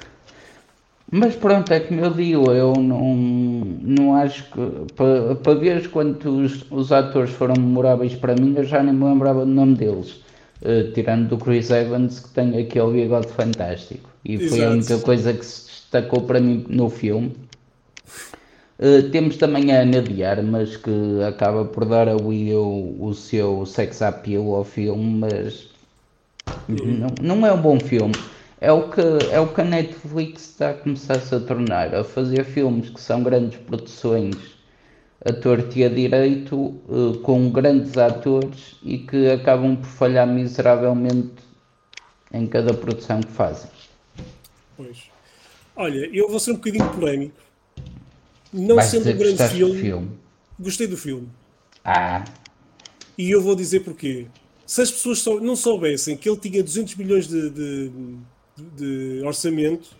[1.14, 4.94] Mas pronto, é como eu digo, eu não, não acho que.
[4.96, 9.46] Para, para ver quantos os atores foram memoráveis para mim, eu já nem me lembrava
[9.46, 10.22] do nome deles.
[10.62, 14.10] Uh, tirando do Chris Evans, que tem aquele bigode fantástico.
[14.24, 14.64] E foi Exato.
[14.64, 17.36] a única coisa que se destacou para mim no filme.
[18.80, 23.66] Uh, temos também a Ana de Armas, que acaba por dar a Will o seu
[23.66, 25.68] sex appeal ao filme, mas
[26.70, 28.14] não, não é um bom filme.
[28.62, 32.46] É o, que, é o que a Netflix está a começar-se a tornar, a fazer
[32.46, 34.36] filmes que são grandes produções
[35.26, 41.34] a torto e a direito, uh, com grandes atores e que acabam por falhar miseravelmente
[42.32, 43.70] em cada produção que fazem.
[44.78, 45.04] Pois.
[45.76, 47.42] Olha, eu vou ser um bocadinho polémico
[48.54, 50.10] não Vais sendo um grande filme, filme,
[50.60, 51.30] gostei do filme.
[51.86, 52.26] Ah.
[53.18, 54.28] E eu vou dizer porquê.
[54.66, 57.92] Se as pessoas não soubessem que ele tinha 200 milhões de, de,
[58.76, 59.96] de orçamento,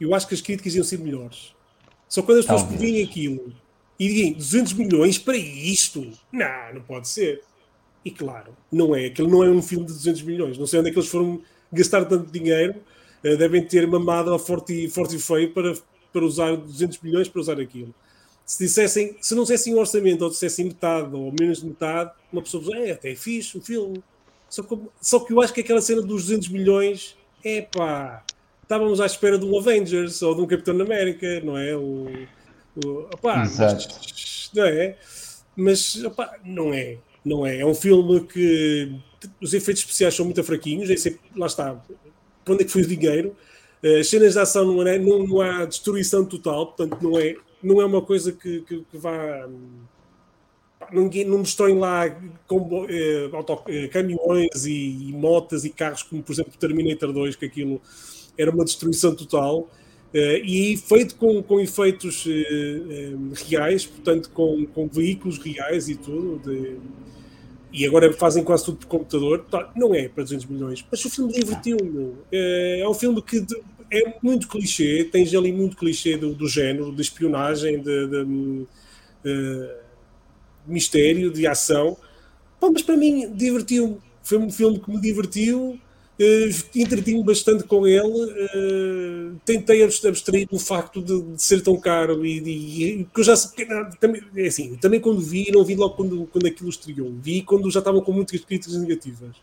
[0.00, 1.54] eu acho que as críticas iam ser melhores.
[2.08, 3.52] Só quando as pessoas veem aquilo
[3.98, 7.42] e digam 200 milhões para isto, não, não pode ser.
[8.04, 9.06] E claro, não é.
[9.06, 10.58] Aquele não é um filme de 200 milhões.
[10.58, 12.76] Não sei onde é que eles foram gastar tanto dinheiro.
[13.24, 15.74] Uh, devem ter mamado a forte, forte e feio para
[16.12, 17.94] para usar 200 milhões para usar aquilo.
[18.44, 22.42] Se dissessem, se não dissessem um orçamento ou dissessem metade ou menos de metade, uma
[22.42, 24.02] pessoa diz, é, até é fixe o filme.
[24.48, 28.24] Só que, só que eu acho que aquela cena dos 200 milhões, é pá,
[28.62, 31.76] estávamos à espera de um Avengers ou de um Capitão América, não é?
[31.76, 32.06] O,
[32.84, 33.88] o, opá, Exato.
[33.88, 34.96] Mas, não é?
[35.56, 36.98] Mas opá, não é.
[37.24, 37.60] Não é.
[37.60, 38.94] É um filme que
[39.40, 41.74] os efeitos especiais são muito fraquinhos, é sempre, lá está.
[42.44, 43.36] Para onde é que foi o dinheiro?
[43.82, 47.36] Eh, as cenas de ação não, é, não, não, há destruição total, portanto não é,
[47.62, 49.48] não é uma coisa que, que, que vá.
[50.92, 56.32] Ninguém, não destroem lá eh, auto, eh, caminhões e, e, motas e carros, como por
[56.32, 57.80] exemplo Terminator 2, que aquilo
[58.36, 59.68] era uma destruição total.
[60.14, 62.30] Uh, e feito com, com efeitos uh,
[63.46, 66.78] reais, portanto, com, com veículos reais e tudo, de,
[67.70, 69.44] e agora fazem quase tudo por computador.
[69.50, 72.14] Tá, não é para 200 milhões, mas o filme divertiu-me.
[72.32, 73.44] É, é um filme que
[73.90, 78.24] é muito clichê, tens ali muito clichê do, do género, de espionagem, de, de,
[79.24, 79.68] de
[80.72, 81.96] mistério, de ação.
[82.60, 83.98] Bom, mas para mim divertiu-me.
[84.22, 85.78] Foi um filme que me divertiu
[86.20, 92.26] Uh, entretive-me bastante com ele, uh, tentei abstrair do facto de, de, ser tão caro
[92.26, 93.36] e, que eu já
[94.00, 97.70] também, é assim, também quando vi, não vi logo quando, quando aquilo estreou, vi quando
[97.70, 99.36] já estavam com muitas críticas negativas.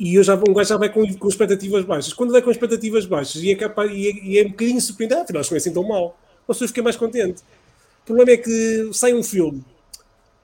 [0.00, 2.14] E eu já, um gajo já vai com, com expectativas baixas.
[2.14, 5.20] Quando vai com expectativas baixas e é, capaz, e é, e é um bocadinho surpreendente,
[5.20, 6.18] ah, afinal, não é assim tão mal.
[6.48, 7.42] Mas eu fiquei mais contente.
[8.02, 9.62] O problema é que sai um filme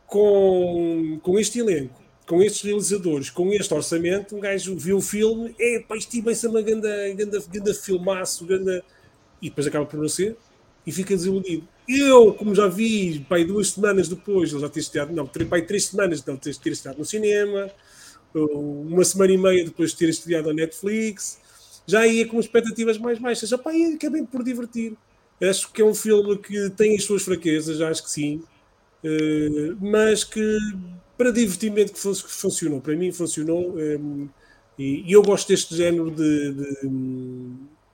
[0.08, 5.54] com, com este elenco com estes realizadores, com este orçamento, um gajo viu o filme,
[5.58, 8.46] é pá, isto vai ser uma ganda, ganda, ganda filmaço,
[9.40, 10.36] e depois acaba por não ser,
[10.86, 11.66] e fica desiludido.
[11.88, 15.86] Eu, como já vi, pai, duas semanas depois, ele já ter estreado, não, pai, três
[15.86, 17.70] semanas de ter, ter estreado no cinema,
[18.34, 21.40] uma semana e meia depois de ter estreado na Netflix,
[21.86, 24.92] já ia com expectativas mais baixas, e acabei por divertir.
[25.40, 28.42] Acho que é um filme que tem as suas fraquezas, acho que sim,
[29.04, 30.58] eh, mas que
[31.16, 32.80] para divertimento que, que funcionou.
[32.80, 33.74] Para mim funcionou.
[33.74, 34.28] Um, ehm,
[34.78, 37.50] e, e, eu gosto deste género de, de, de,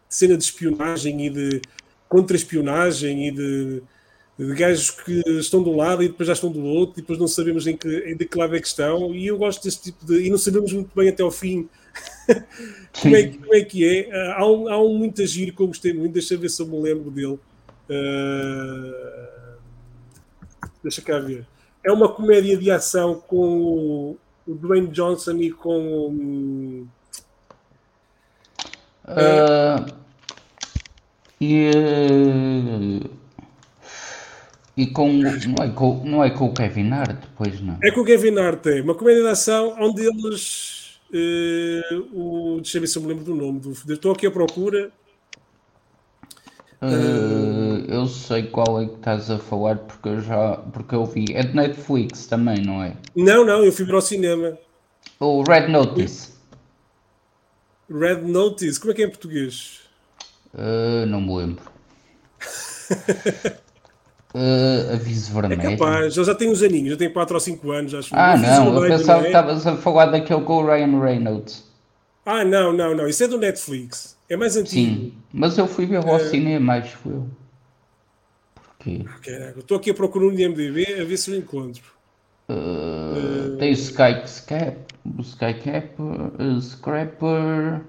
[0.08, 1.62] cena de espionagem e de
[2.08, 3.82] contra-espionagem e de,
[4.38, 7.18] de gajos que estão de um lado e depois já estão do outro e depois
[7.18, 9.14] não sabemos em que, em de que lado é que estão.
[9.14, 10.26] E eu gosto deste tipo de.
[10.26, 11.68] E não sabemos muito bem até ao fim
[13.00, 14.32] como, é, como, é, que é.
[14.32, 16.12] Há um, há um muito agir que eu gostei muito.
[16.12, 17.38] Deixa eu ver se eu me lembro dele.
[17.88, 19.33] Uh,
[20.84, 21.46] deixa cá ver
[21.84, 24.16] é uma comédia de ação com
[24.46, 26.86] o Dwayne Johnson e com.
[29.06, 29.92] Uh,
[31.38, 31.70] e,
[34.74, 37.78] e com não é com, não é com o Kevin Hart, depois não.
[37.82, 40.98] É com o Kevin Hart, é uma comédia de ação onde eles.
[41.10, 43.72] Uh, o, deixa eu ver se eu me lembro do nome do.
[43.92, 44.90] Estou aqui à procura.
[46.84, 51.24] Uh, eu sei qual é que estás a falar porque eu já porque eu vi.
[51.32, 52.94] É de Netflix também, não é?
[53.16, 54.58] Não, não, eu fui para o cinema.
[55.18, 56.34] O Red Notice.
[57.90, 59.80] Red Notice, como é que é em português?
[60.52, 61.64] Uh, não me lembro.
[64.34, 65.62] uh, aviso vermelho.
[65.62, 68.14] É capaz, eu já tenho uns aninhos, já tenho 4 ou 5 anos, acho.
[68.14, 69.30] Ah, não, eu pensava que é?
[69.30, 71.64] estavas a falar daquele com o Ryan Reynolds.
[72.26, 74.13] Ah, não, não, não, isso é do Netflix.
[74.28, 74.94] É mais antigo.
[74.94, 76.28] Sim, mas eu fui ver ao é...
[76.30, 77.28] cinema, acho eu.
[78.54, 79.04] Porquê?
[79.22, 81.92] Caraca, estou aqui a procurar um IMDB a ver se eu encontro.
[82.48, 83.56] Uh, uh...
[83.58, 84.76] Tem o Sky Scrap,
[85.18, 87.82] o Sky Cap, uh, Scrapper.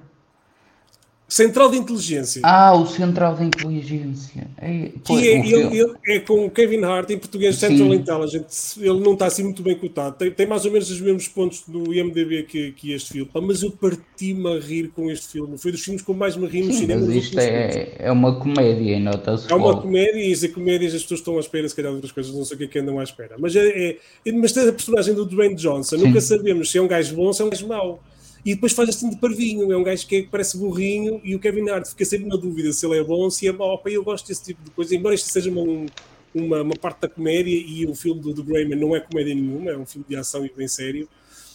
[1.36, 2.40] Central de Inteligência.
[2.46, 4.48] Ah, o Central de Inteligência.
[4.58, 7.96] É, que é, ele, ele, é com o Kevin Hart, em português Central Sim.
[7.96, 8.80] Intelligence.
[8.80, 10.16] Ele não está assim muito bem cotado.
[10.16, 13.30] Tem, tem, mais ou menos os mesmos pontos do IMDB que, que este filme.
[13.34, 15.58] Mas eu parti-me a rir com este filme.
[15.58, 17.06] Foi dos filmes com mais me ri no Sim, cinema.
[17.06, 19.52] Mas isto é, é uma comédia, nota-se.
[19.52, 22.14] É uma comédia e as comédias as pessoas estão à espera, se calhar, de outras
[22.14, 22.34] coisas.
[22.34, 23.36] Não sei o que é que andam à espera.
[23.38, 25.98] Mas, é, é, mas tem a personagem do Dwayne Johnson.
[25.98, 26.06] Sim.
[26.06, 28.00] Nunca sabemos se é um gajo bom ou se é um gajo mau
[28.46, 29.72] e depois faz assim de parvinho.
[29.72, 32.36] É um gajo que, é, que parece burrinho e o Kevin Hart fica sempre na
[32.36, 33.82] dúvida se ele é bom, se é mau.
[33.86, 35.88] Eu gosto desse tipo de coisa, embora isto seja uma,
[36.34, 39.72] uma, uma parte da comédia e o filme do, do Greyman não é comédia nenhuma,
[39.72, 41.10] é um filme de ação e bem sério.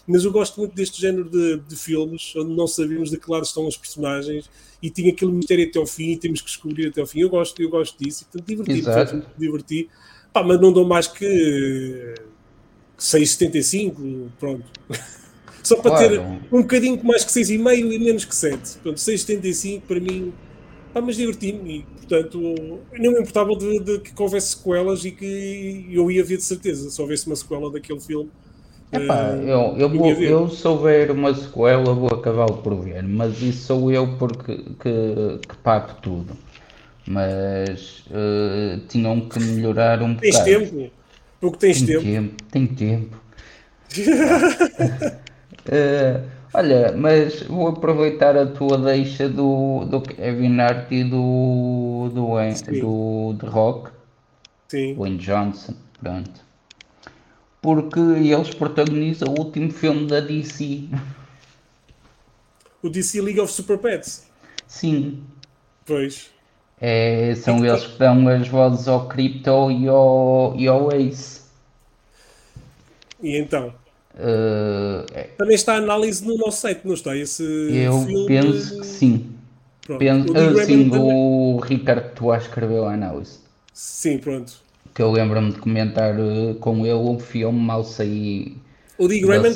[0.05, 3.45] Mas eu gosto muito deste género de, de filmes onde não sabemos de que lado
[3.45, 4.51] estão os personagens
[4.83, 7.21] e tinha aquele mistério até ao fim e temos que descobrir até ao fim.
[7.21, 9.89] Eu gosto, eu gosto disso, e, portanto, divertido, diverti.
[10.33, 12.15] Pá, mas não dou mais que
[12.99, 14.65] 6,75, pronto.
[15.63, 16.09] Só para claro.
[16.09, 16.21] ter
[16.53, 18.79] um bocadinho mais que 6,5 e menos que 7.
[18.83, 20.33] Portanto, 6,75 para mim.
[20.93, 25.87] Pá, mas diverti-me e, portanto, não me importava de, de, que houvesse sequelas e que
[25.89, 28.29] eu ia ver de certeza se houvesse uma sequela daquele filme.
[28.93, 33.41] Epá, uh, eu, eu, vou, eu se houver uma sequela vou acabar por ver, mas
[33.41, 36.37] isso sou eu porque que, que pago tudo.
[37.07, 40.51] Mas uh, tinham que melhorar um tens bocado.
[40.51, 40.91] Tens tempo?
[41.41, 42.03] Porque tens tempo.
[42.03, 42.35] tempo.
[42.51, 43.17] Tem tempo.
[45.67, 52.37] Uh, olha, mas vou aproveitar a tua deixa do, do Kevin Hart e do, do,
[52.81, 53.91] do, do Rock,
[54.69, 54.95] Sim.
[54.95, 56.51] Wayne Johnson, pronto.
[57.61, 60.89] Porque eles protagonizam o último filme da DC.
[62.83, 64.27] O DC League of Super Pets?
[64.67, 65.23] Sim.
[65.85, 66.31] Pois.
[66.81, 71.43] É, são então, eles que dão as vozes ao Crypto e ao, e ao Ace.
[73.23, 73.75] E então?
[74.21, 77.17] Uh, Também está a análise no nosso site, não está?
[77.17, 78.27] Esse eu filme...
[78.27, 79.33] penso que sim.
[79.99, 83.39] Penso, o, sim, o Ricardo Toa escreveu a análise.
[83.73, 84.53] Sim, pronto.
[84.95, 88.57] Que eu lembro-me de comentar uh, com ele o filme mal saí.
[88.99, 89.51] O The Grey, Man,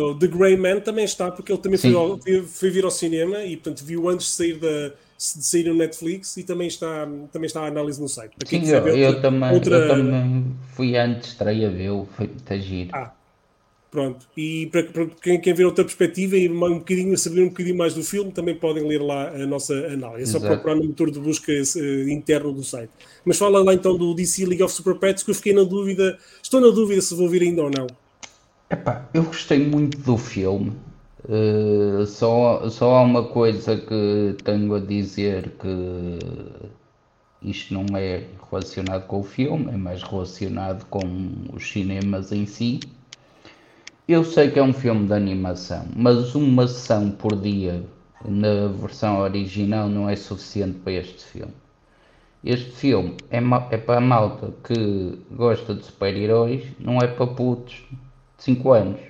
[0.00, 3.44] o The Grey Man também está, porque ele também foi, foi, foi, vir ao cinema
[3.44, 7.46] e portanto viu antes de sair da, de sair no Netflix e também está, também
[7.46, 8.32] está a análise no site.
[8.46, 9.76] Sim, eu, outra, eu, também, outra...
[9.76, 12.90] eu também fui antes, estreia ver, foi muito giro.
[12.94, 13.12] Ah,
[13.92, 17.76] Pronto, e para, para quem quer ver outra perspectiva e um bocadinho, saber um bocadinho
[17.76, 20.22] mais do filme, também podem ler lá a nossa análise.
[20.22, 20.46] É só Exato.
[20.46, 22.90] procurar no motor de busca uh, interno do site.
[23.22, 26.18] Mas fala lá então do DC League of Super Pets, que eu fiquei na dúvida,
[26.42, 27.86] estou na dúvida se vou vir ainda ou não.
[28.70, 30.72] Epá, eu gostei muito do filme.
[31.28, 36.18] Uh, só, só há uma coisa que tenho a dizer que
[37.42, 41.02] isto não é relacionado com o filme, é mais relacionado com
[41.52, 42.80] os cinemas em si
[44.08, 47.84] eu sei que é um filme de animação, mas uma sessão por dia
[48.24, 51.54] na versão original não é suficiente para este filme.
[52.44, 53.38] Este filme é,
[53.70, 57.74] é para a malta que gosta de super-heróis, não é para putos
[58.36, 59.00] de 5 anos.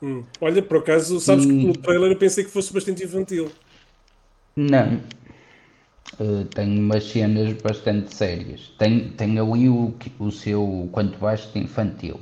[0.00, 0.22] Hum.
[0.40, 1.48] Olha, por acaso, sabes e...
[1.48, 3.50] que no trailer eu pensei que fosse bastante infantil.
[4.54, 5.00] Não.
[6.20, 8.72] Uh, tem umas cenas bastante sérias.
[8.78, 12.20] Tem, tem ali o, o seu quanto baixo infantil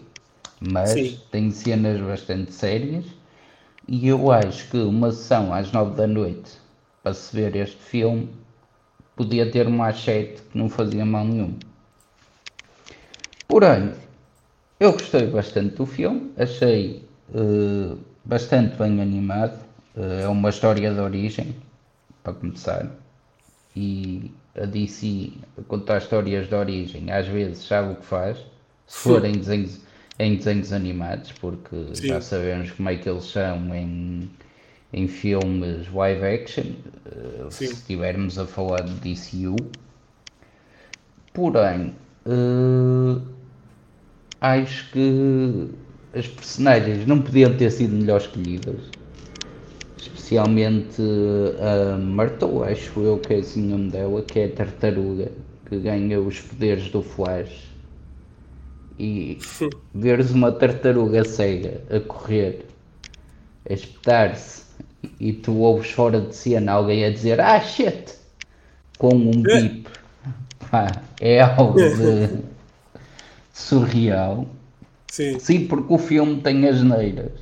[0.60, 1.20] mas Sim.
[1.30, 3.04] tem cenas bastante sérias
[3.88, 6.52] e eu acho que uma sessão às nove da noite
[7.02, 8.28] para se ver este filme
[9.14, 11.54] podia ter uma achete que não fazia mal nenhum.
[13.48, 13.92] Porém,
[14.80, 19.58] eu gostei bastante do filme, achei uh, bastante bem animado.
[19.96, 21.56] Uh, é uma história de origem,
[22.22, 22.90] para começar.
[23.74, 28.38] E a DC a contar histórias de origem às vezes sabe o que faz.
[28.86, 29.80] Se forem desenhos
[30.18, 32.08] em desenhos animados, porque Sim.
[32.08, 34.30] já sabemos como é que eles são em,
[34.92, 39.56] em filmes live action, uh, se estivermos a falar de DCU.
[41.34, 41.94] Porém,
[42.26, 43.20] uh,
[44.40, 45.68] acho que
[46.14, 48.80] as personagens não podiam ter sido melhor escolhidas.
[49.98, 51.02] Especialmente
[51.60, 55.30] a Martou, acho eu que é assim o nome dela, que é a tartaruga,
[55.68, 57.75] que ganha os poderes do Flash
[58.98, 59.38] e
[59.94, 62.66] veres uma tartaruga cega a correr,
[63.68, 64.64] a espetar-se
[65.20, 68.14] e tu ouves fora de cena alguém a dizer ah shit!
[68.98, 69.60] com um é.
[69.60, 69.88] bip.
[71.20, 72.38] É algo de
[73.52, 74.46] surreal.
[75.08, 75.38] Sim.
[75.38, 77.32] sim porque o filme tem as neiras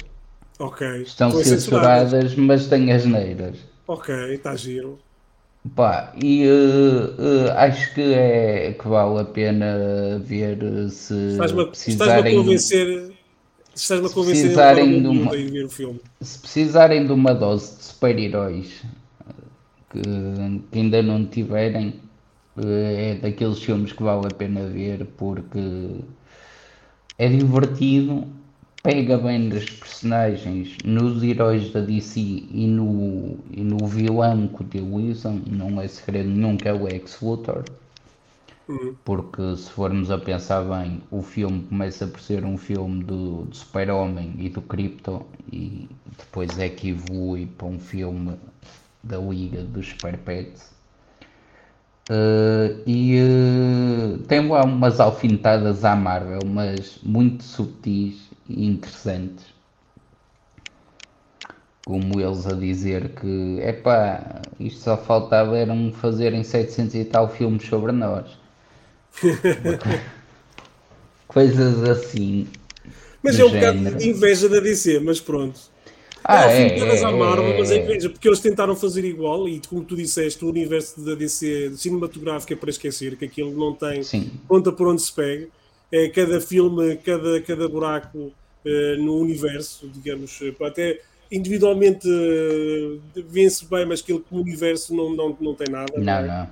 [0.58, 1.02] ok.
[1.02, 3.56] Estão censuradas mas tem as neiras
[3.88, 4.98] ok está giro
[5.72, 10.58] Pá, e uh, uh, acho que é que vale a pena ver
[10.90, 13.12] se estás-me precisarem, estás a convencer,
[13.74, 16.00] estás-me a convencer precisarem de uma, ver o filme.
[16.20, 18.84] Se precisarem de uma dose de super-heróis
[19.90, 20.02] que,
[20.70, 21.94] que ainda não tiverem,
[22.58, 25.96] é daqueles filmes que vale a pena ver porque
[27.16, 28.28] é divertido,
[28.84, 35.40] pega bem nos personagens, nos heróis da DC e no, e no vilão que utilizam,
[35.46, 37.64] não é segredo nenhum que é o Ex Luthor.
[38.68, 38.94] Uhum.
[39.02, 43.56] Porque se formos a pensar bem, o filme começa por ser um filme do, do
[43.56, 48.36] Super-Homem e do Krypto e depois é que evolui para um filme
[49.02, 50.74] da Liga dos Super Pets.
[52.10, 59.44] Uh, e uh, tem lá umas alfinetadas à Marvel, mas muito subtis interessantes.
[61.84, 67.66] Como eles a dizer que, epá, isto só faltava eram fazerem 700 e tal filmes
[67.66, 68.26] sobre nós.
[71.28, 72.46] Coisas assim.
[73.22, 75.74] Mas é um bocado de inveja da DC, mas pronto.
[76.22, 79.46] Ah, é, é, é, à Marvel, é, mas é inveja, porque eles tentaram fazer igual
[79.46, 83.74] e como tu disseste, o universo da DC cinematográfico é para esquecer, que aquilo não
[83.74, 84.30] tem Sim.
[84.48, 85.48] conta por onde se pega.
[85.94, 93.64] É, cada filme, cada, cada buraco uh, no universo, digamos, eh, até individualmente uh, vence
[93.70, 95.92] bem, mas aquele universo não, não, não tem nada.
[95.96, 96.34] Não, não.
[96.34, 96.50] É?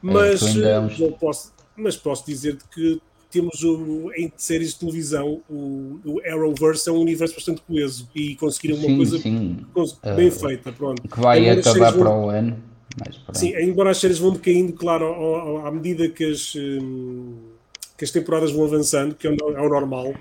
[0.00, 6.20] Mas, uh, posso, mas posso dizer que temos o, em séries de televisão o, o
[6.24, 9.66] Arrowverse é um universo bastante coeso e conseguiram uma sim, coisa sim.
[10.14, 10.70] bem uh, feita.
[10.70, 11.02] Pronto.
[11.02, 12.56] Que vai acabar para o ano.
[13.32, 17.55] sim, embora as séries vão decaindo, claro, à medida que as, hum,
[17.96, 20.14] que as temporadas vão avançando, que é o, é o normal,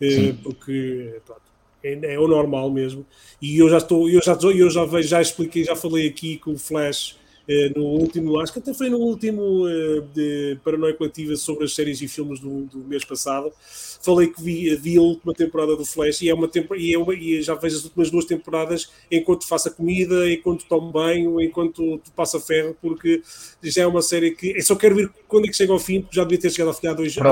[0.00, 1.42] eh, porque pronto,
[1.82, 3.06] é, é, o normal mesmo.
[3.40, 6.52] E eu já estou, eu já, eu já vejo, já expliquei, já falei aqui com
[6.52, 7.16] o Flash
[7.48, 11.74] eh, no último, acho que até foi no último uh, de Paranoia Coletiva sobre as
[11.74, 13.52] séries e filmes do, do mês passado.
[14.02, 16.98] Falei que vi, vi, a última temporada do Flash e, é uma tempo, e, é
[16.98, 21.40] uma, e já vejo as últimas duas temporadas enquanto faço a comida, enquanto tomo banho,
[21.40, 23.22] enquanto passa ferro, porque
[23.62, 26.00] já é uma série que eu só quero ver quando é que chega ao fim,
[26.00, 27.26] porque já devia ter chegado ao fim há dois anos.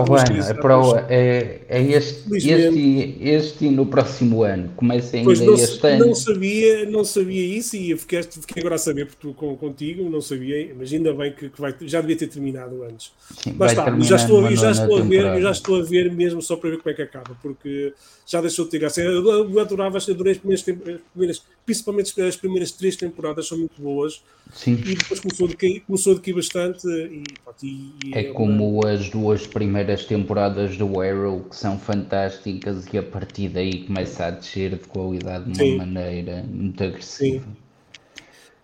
[1.08, 6.06] É, é, é este, este, este no próximo ano, começa ainda não, este ano.
[6.06, 10.08] Não sabia, não sabia isso e fiquei, fiquei agora a saber porque tu, com, contigo
[10.10, 13.10] não sabia, mas ainda bem que, que vai, já devia ter terminado antes.
[13.42, 16.56] Sim, mas está, já estou, já estou a ver, já estou a ver mesmo só
[16.56, 17.94] para ver como é que acaba, porque
[18.26, 19.00] já deixou de ter graça.
[19.00, 24.22] Eu adorava, adorei as primeiras, as primeiras, principalmente as primeiras três temporadas são muito boas.
[24.52, 24.74] Sim.
[24.74, 26.86] E depois começou a decair, começou a decair bastante.
[26.86, 27.22] E,
[27.62, 28.90] e, e é, é, como uma...
[28.90, 34.30] as duas primeiras temporadas do Arrow, que são fantásticas, e a partir daí começa a
[34.30, 35.76] descer de qualidade de uma Sim.
[35.76, 37.44] maneira muito agressiva.
[37.44, 37.56] Sim.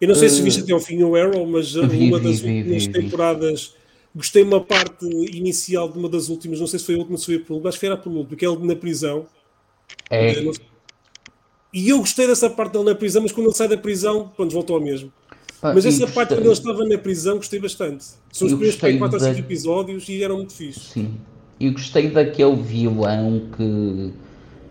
[0.01, 2.19] Eu não sei uh, se viste até ao fim o Arrow, mas uh, vi, uma
[2.19, 3.75] das vi, últimas vi, temporadas
[4.15, 7.27] gostei uma parte inicial de uma das últimas, não sei se foi a última, se
[7.27, 9.27] foi a penúltima, acho que era a penúltima, que é ele na prisão.
[10.11, 10.35] É.
[11.73, 14.53] E eu gostei dessa parte dele na prisão, mas quando ele sai da prisão, pronto,
[14.53, 15.13] voltou ao mesmo.
[15.63, 18.05] Ah, mas essa parte quando ele estava na prisão gostei bastante.
[18.33, 20.81] São os primeiros 4 ou 5 episódios e eram muito fixe.
[20.81, 21.15] Sim.
[21.59, 24.13] E gostei daquele vilão que,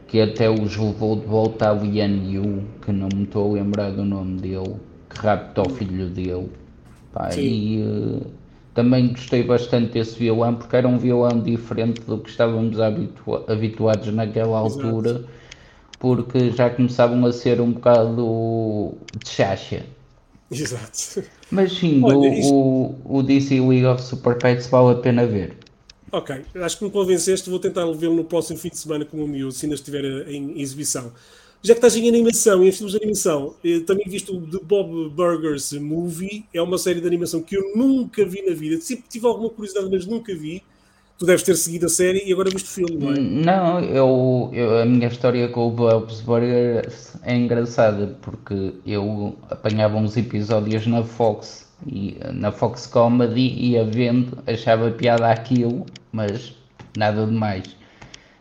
[0.07, 3.91] que até os levou de volta a Lian Yu, que não me estou a lembrar
[3.91, 4.75] do nome dele
[5.09, 6.49] que rapta o filho dele.
[7.11, 8.25] Pá, e uh,
[8.79, 14.07] também gostei bastante desse violão porque era um violão diferente do que estávamos habitua habituados
[14.13, 15.29] naquela altura, Exato.
[15.99, 19.85] porque já começavam a ser um bocado de chacha.
[20.49, 21.27] Exato.
[21.51, 22.55] Mas sim, Olha, o, isto...
[22.55, 25.57] o, o DC League of Super Pets vale a pena ver.
[26.09, 29.27] Ok, acho que me convenceste, vou tentar vê-lo no próximo fim de semana com o
[29.27, 31.11] meu, se ainda estiver em exibição.
[31.61, 35.09] Já que estás em animação, em filmes de animação, eh, também visto o The Bob
[35.09, 38.79] Burgers Movie, é uma série de animação que eu nunca vi na vida.
[38.79, 40.63] Sempre tive alguma curiosidade, mas nunca vi.
[41.17, 43.19] Tu deves ter seguido a série e agora viste o filme, não é?
[43.19, 49.97] Não, eu, eu, a minha história com o Bob's Burgers é engraçada porque eu apanhava
[49.97, 56.53] uns episódios na Fox e na Fox Comedy ia vendo, achava piada aquilo, mas
[56.95, 57.78] nada demais.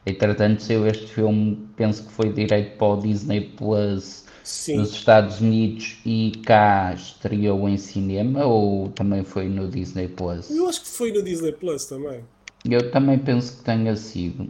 [0.09, 4.79] Entretanto, saiu este filme, penso que foi direito para o Disney Plus Sim.
[4.79, 10.51] nos Estados Unidos e cá estreou em cinema ou também foi no Disney Plus?
[10.51, 12.21] Eu acho que foi no Disney Plus também.
[12.69, 14.49] Eu também penso que tenha sido.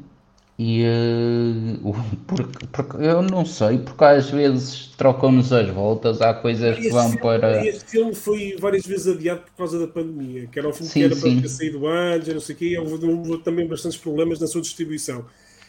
[0.57, 0.85] E
[1.85, 1.95] uh,
[2.27, 7.05] porque, porque, eu não sei, porque às vezes trocam-nos as voltas, há coisas que vão
[7.11, 7.67] filme, para.
[7.67, 11.01] Este filme foi várias vezes adiado por causa da pandemia, que era um filme sim,
[11.01, 11.33] que era sim.
[11.35, 14.61] para ter saído antes, não sei o quê, houve, houve também bastantes problemas na sua
[14.61, 15.27] distribuição.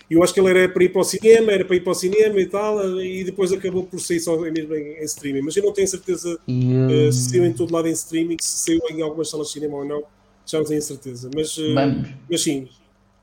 [0.10, 1.96] Eu acho que ele era para ir para o cinema, era para ir para o
[1.96, 5.42] cinema e tal, e depois acabou por sair só mesmo em, em streaming.
[5.42, 8.82] Mas eu não tenho certeza uh, se saiu em todo lado em streaming, se saiu
[8.90, 10.04] em algumas salas de cinema ou não,
[10.46, 11.30] já não tenho certeza.
[11.36, 12.68] Mas, uh, vamos, mas sim.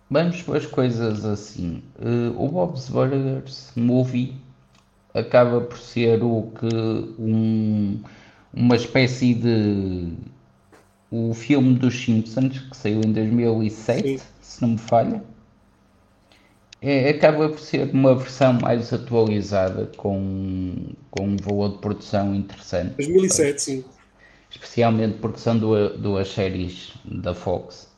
[0.09, 1.83] Vamos para as coisas assim.
[1.99, 4.35] Uh, o Bob's Burgers Movie
[5.13, 6.77] acaba por ser o que
[7.19, 8.01] um,
[8.55, 10.13] uma espécie de
[11.11, 14.25] o filme dos Simpsons que saiu em 2007, Sim.
[14.41, 15.23] se não me falha.
[16.89, 20.73] É, acaba por ser uma versão mais atualizada com,
[21.11, 22.95] com um valor de produção interessante.
[22.95, 23.85] 2007, sim.
[24.49, 27.89] Especialmente porque são duas, duas séries da Fox.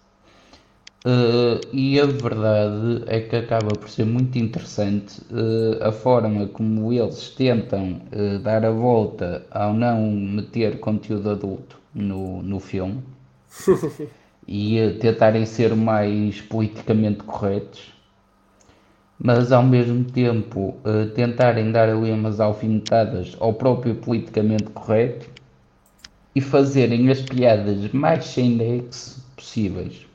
[1.04, 6.90] Uh, e a verdade é que acaba por ser muito interessante uh, a forma como
[6.90, 13.02] eles tentam uh, dar a volta ao não meter conteúdo adulto no, no filme
[14.48, 17.97] e tentarem ser mais politicamente corretos,
[19.18, 20.76] mas ao mesmo tempo
[21.14, 25.26] tentarem dar ali umas alfinetadas ao próprio politicamente correto
[26.34, 30.08] e fazerem as piadas mais sem nexo possíveis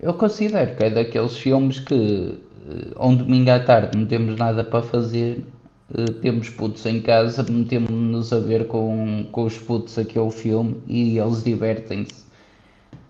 [0.00, 2.38] eu considero que é daqueles filmes que,
[2.68, 5.42] eh, domingo à tarde, não temos nada para fazer,
[5.94, 11.18] eh, temos putos em casa, metemos-nos a ver com, com os putos aquele filme e
[11.18, 12.25] eles divertem-se.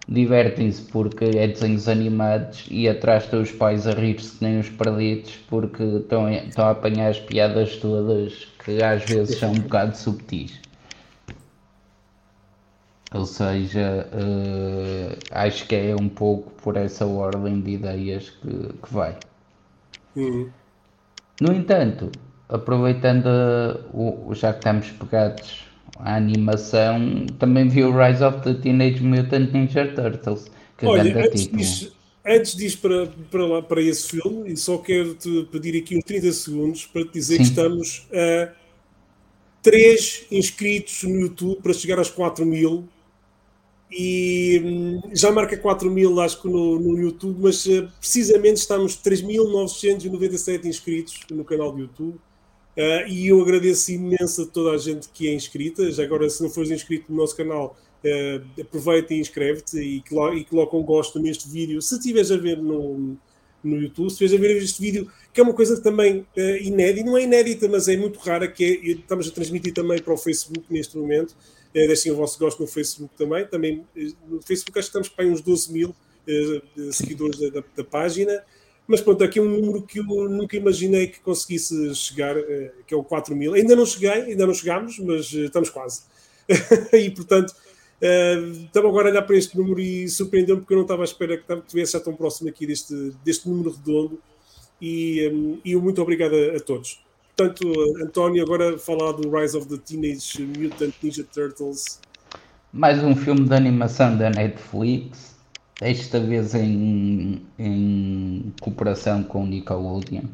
[0.09, 5.37] Divertem-se porque é desenhos animados e atrás estão os pais a rir-se nem os perdidos
[5.49, 10.61] porque estão, estão a apanhar as piadas todas que às vezes são um bocado subtis.
[13.13, 18.93] Ou seja, uh, acho que é um pouco por essa ordem de ideias que, que
[18.93, 19.17] vai.
[20.15, 20.51] Uhum.
[21.41, 22.11] No entanto,
[22.49, 23.27] aproveitando
[23.93, 25.66] o, já que estamos pegados
[26.01, 30.51] à animação, também vi o Rise of the Teenage Mutant Ninja Turtles.
[30.77, 35.15] Que Olha, antes disso, antes disso para, para, lá, para esse filme, e só quero
[35.15, 37.43] te pedir aqui uns 30 segundos para te dizer Sim.
[37.43, 38.53] que estamos a
[39.63, 42.89] 3 inscritos no YouTube para chegar aos 4 mil
[43.91, 48.97] e hum, já marca 4 mil, acho que no, no YouTube, mas uh, precisamente estamos
[48.97, 52.19] 3.997 inscritos no canal do YouTube.
[52.77, 55.91] Uh, e eu agradeço imenso a toda a gente que é inscrita.
[55.91, 59.97] Já agora, se não fores inscrito no nosso canal, uh, aproveita e inscreve-te e,
[60.37, 61.81] e coloca um gosto neste vídeo.
[61.81, 63.16] Se estiveres a ver no,
[63.64, 67.07] no YouTube, se estiveres a ver este vídeo, que é uma coisa também uh, inédita,
[67.07, 70.18] não é inédita, mas é muito rara, que é, estamos a transmitir também para o
[70.18, 71.35] Facebook neste momento
[71.77, 73.47] é, deixem o vosso gosto no Facebook também.
[73.47, 73.87] também
[74.27, 75.95] no Facebook acho que estamos para uns 12 mil
[76.91, 78.43] seguidores da, da, da, página.
[78.87, 82.97] Mas pronto, aqui um número que eu nunca imaginei que conseguisse chegar, eh, que é
[82.97, 83.55] o 4 mil.
[83.55, 86.03] Ainda não cheguei, ainda não chegámos, mas estamos quase.
[86.93, 87.53] e portanto,
[88.01, 91.37] estava agora a olhar para este número e surpreendeu-me porque eu não estava à espera
[91.37, 94.20] que estivesse já tão próximo aqui deste, deste número redondo.
[94.80, 97.01] E, e muito obrigado a, a todos.
[97.37, 97.70] Portanto,
[98.03, 102.01] António, agora falar do Rise of the Teenage Mutant Ninja Turtles.
[102.72, 105.36] Mais um filme de animação da Netflix,
[105.81, 110.24] esta vez em, em cooperação com o Nickelodeon.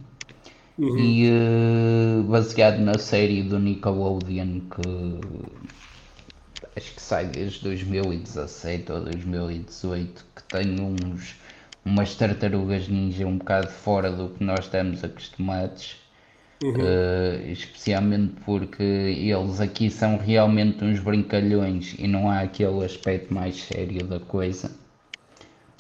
[0.79, 0.99] Uhum.
[0.99, 5.53] E uh, baseado na série do Nickelodeon que
[6.75, 11.37] acho que sai desde 2017 ou 2018, que tem uns
[11.85, 16.03] umas tartarugas ninja um bocado fora do que nós estamos acostumados
[16.63, 16.75] Uhum.
[16.75, 23.57] Uh, especialmente porque eles aqui são realmente uns brincalhões e não há aquele aspecto mais
[23.65, 24.71] sério da coisa.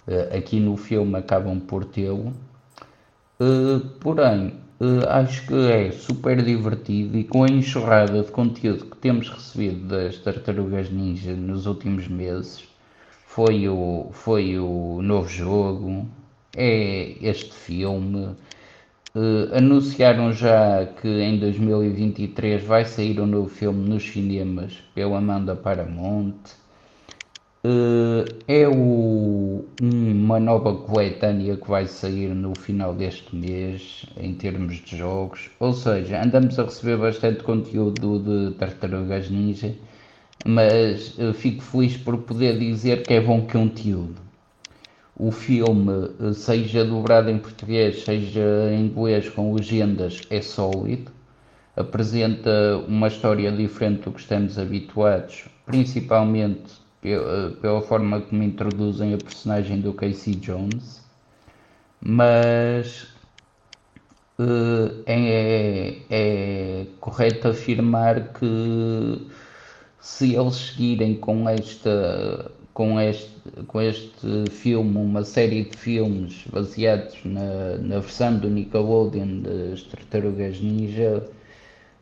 [0.07, 2.33] Uh, aqui no filme acabam por tê-lo.
[3.41, 4.55] Uh, porém,
[5.09, 10.19] acho que é super divertido e com a enxurrada de conteúdo que temos recebido das
[10.19, 12.65] Tartarugas Ninja nos últimos meses,
[13.27, 16.09] foi o, foi o novo jogo,
[16.57, 18.37] é este filme
[19.15, 25.55] Uh, anunciaram já que em 2023 vai sair um novo filme nos cinemas pela Amanda
[25.55, 26.33] Paramount.
[27.65, 34.77] Uh, é o, uma nova coletânea que vai sair no final deste mês em termos
[34.77, 35.51] de jogos.
[35.61, 39.75] Ou seja, andamos a receber bastante conteúdo de Tartarugas Ninja,
[40.45, 44.23] mas uh, fico feliz por poder dizer que é bom conteúdo
[45.17, 51.13] o filme, eh, seja dobrado em português, seja em inglês com legendas, é sólido.
[51.77, 52.51] Apresenta
[52.89, 56.82] uma história diferente do que estamos habituados, principalmente
[57.61, 61.03] pela forma como introduzem a personagem do Casey Jones.
[62.01, 63.09] Mas
[64.39, 69.27] eh, é, é correto afirmar que
[70.01, 73.31] se eles seguirem com esta com este,
[73.67, 80.61] com este filme, uma série de filmes baseados na, na versão do Nickelodeon das Tartarugas
[80.61, 81.23] Ninja,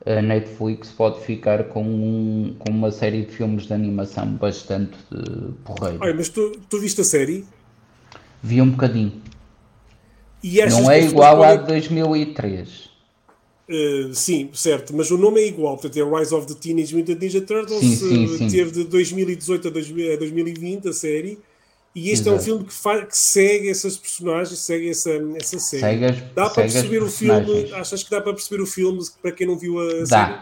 [0.06, 5.52] a Netflix pode ficar com, um, com uma série de filmes de animação bastante uh,
[5.64, 5.98] porreira.
[6.00, 7.44] Olha, mas tu, tu viste a série?
[8.42, 9.12] Vi um bocadinho.
[10.70, 12.88] Não é igual à de 2003.
[13.68, 17.20] Uh, sim, certo, mas o nome é igual, portanto é Rise of the Teenage Mutant
[17.20, 18.48] Ninja Turtles, sim, sim, sim.
[18.48, 21.38] teve de 2018 a 2020 a série,
[21.94, 22.30] e este Exato.
[22.30, 25.80] é um filme que, faz, que, segue essas personagens, segue essa, essa série.
[25.80, 29.32] Segue as, dá para perceber o filme, achas que dá para perceber o filme para
[29.32, 30.06] quem não viu a dá.
[30.06, 30.40] série?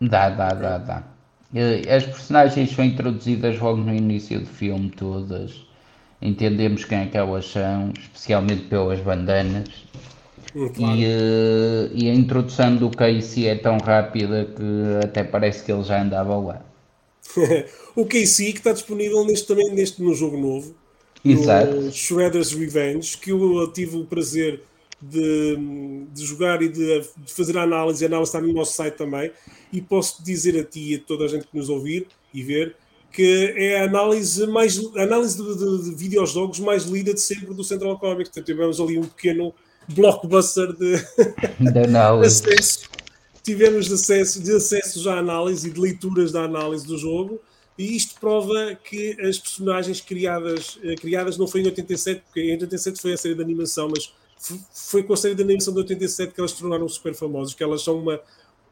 [0.00, 1.04] Dá, dá, dá, dá.
[1.94, 5.66] As personagens são introduzidas logo no início do filme, todas.
[6.20, 9.68] Entendemos quem é que elas são, especialmente pelas bandanas
[10.54, 10.96] Hum, claro.
[10.96, 15.82] E, uh, e, a introdução do Casey é tão rápida que até parece que ele
[15.82, 16.64] já andava lá.
[17.94, 20.74] o Casey que está disponível neste, também neste, no jogo novo,
[21.24, 21.74] Exato.
[21.74, 24.62] no Shredder's Revenge, que eu tive o prazer
[25.00, 25.56] de,
[26.12, 29.30] de jogar e de, de, fazer a análise, a análise está no nosso site também,
[29.72, 32.76] e posso dizer a ti e a toda a gente que nos ouvir e ver
[33.12, 37.54] que é a análise mais a análise de, de, de videojogos mais lida de sempre
[37.54, 38.28] do Central Comics.
[38.28, 39.54] Portanto, tivemos ali um pequeno
[39.88, 40.96] blockbuster de,
[41.72, 42.88] de acesso.
[43.42, 47.40] Tivemos acesso, de acesso à análise e de leituras da análise do jogo.
[47.78, 52.52] E isto prova que as personagens criadas, eh, criadas não foi em 87, porque em
[52.52, 54.12] 87 foi a série de animação, mas
[54.72, 57.62] foi com a série de animação de 87 que elas se tornaram super famosas, que
[57.62, 58.20] elas são uma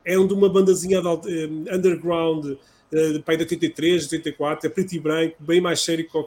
[0.05, 5.01] é de uma bandazinha de, um, underground uh, pai de 83, 84, é preto e
[5.01, 6.25] branco, bem mais sério que o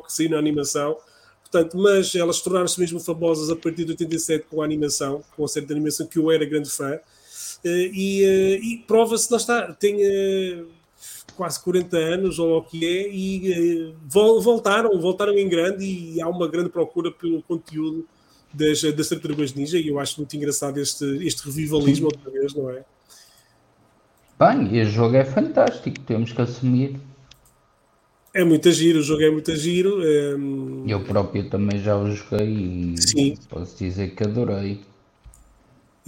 [0.00, 0.96] que, saiu na animação.
[1.40, 5.48] Portanto, mas elas tornaram-se mesmo famosas a partir de 87 com a animação, com a
[5.48, 6.98] série de animação que eu era grande fã.
[7.64, 10.62] Eh, e, eh, e prova-se, lá está, tem eh,
[11.36, 16.48] quase 40 anos, ou o que é, e voltaram, voltaram em grande e há uma
[16.48, 18.06] grande procura pelo conteúdo
[18.52, 22.70] das, das tartarugas ninja e eu acho muito engraçado este, este revivalismo outra vez, não
[22.70, 22.84] é?
[24.38, 26.96] Bem, e o jogo é fantástico, temos que assumir.
[28.32, 30.00] É muito giro, o jogo é muito giro.
[30.00, 30.36] É...
[30.86, 33.38] Eu próprio também já o joguei e Sim.
[33.48, 34.80] posso dizer que adorei.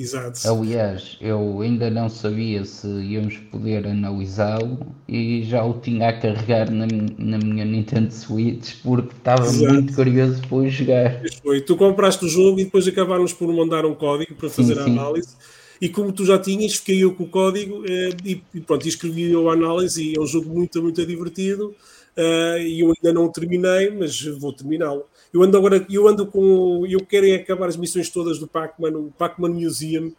[0.01, 0.41] Exato.
[0.49, 6.71] Aliás, eu ainda não sabia se íamos poder analisá-lo e já o tinha a carregar
[6.71, 6.87] na,
[7.19, 9.75] na minha Nintendo Switch porque estava Exato.
[9.75, 11.23] muito curioso para o jogar.
[11.43, 11.61] Foi.
[11.61, 14.85] Tu compraste o jogo e depois acabaram por mandar um código para fazer sim, a
[14.85, 15.37] análise.
[15.79, 19.31] E como tu já tinhas, fiquei eu com o código eh, e, e pronto, escrevi
[19.31, 21.75] eu a análise e é um jogo muito, muito divertido
[22.17, 25.05] uh, e eu ainda não o terminei, mas vou terminá-lo.
[25.33, 28.99] Eu ando agora, eu ando com, eu quero é acabar as missões todas do Pac-Man,
[28.99, 30.13] o Pac-Man Museum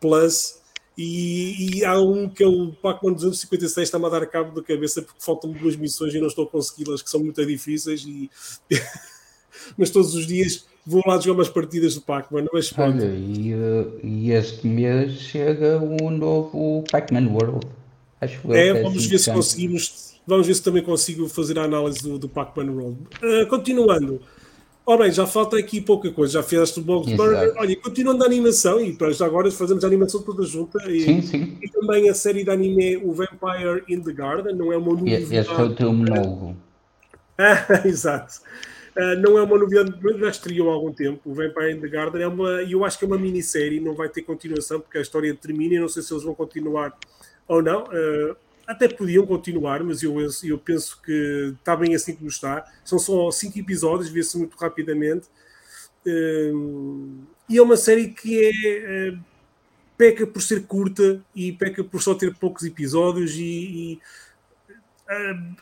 [0.00, 0.58] Plus,
[0.96, 5.00] e, e, há um que é o Pac-Man 256 está-me a dar cabo da cabeça
[5.00, 8.28] porque faltam duas missões e não estou a consegui-las, que são muito difíceis, e...
[9.78, 12.46] mas todos os dias vou lá jogar umas partidas do Pac-Man.
[12.52, 17.66] Mas Olha, e, uh, e este mês chega o novo Pac-Man World.
[18.20, 22.02] Acho é, é, vamos ver se conseguimos Vamos ver se também consigo fazer a análise
[22.02, 22.98] do, do Pac-Man World.
[23.22, 24.20] Uh, continuando.
[24.88, 26.32] Ora bem, já falta aqui pouca coisa.
[26.32, 27.52] Já fizeste o Box Burger.
[27.58, 30.78] Olha, continuando a animação, e para já agora fazemos a animação toda junta.
[30.90, 31.58] E, sim, sim.
[31.60, 34.54] e também a série de anime O Vampire in the Garden.
[34.54, 35.36] Não é uma novidade.
[35.36, 36.56] Este é o teu monólogo.
[37.40, 38.40] Ah, exato.
[38.96, 41.20] Uh, não é uma novidade, já estreou há algum tempo.
[41.24, 44.08] O Vampire in the Garden é uma, eu acho que é uma minissérie, não vai
[44.08, 46.98] ter continuação porque a história termina e não sei se eles vão continuar
[47.46, 47.84] ou não.
[47.84, 48.34] Uh,
[48.68, 50.14] até podiam continuar, mas eu,
[50.44, 52.70] eu penso que está bem assim como está.
[52.84, 55.26] São só cinco episódios, vê-se muito rapidamente.
[56.06, 59.18] Hum, e é uma série que é, é,
[59.96, 64.00] peca por ser curta e peca por só ter poucos episódios e, e
[65.10, 65.56] hum,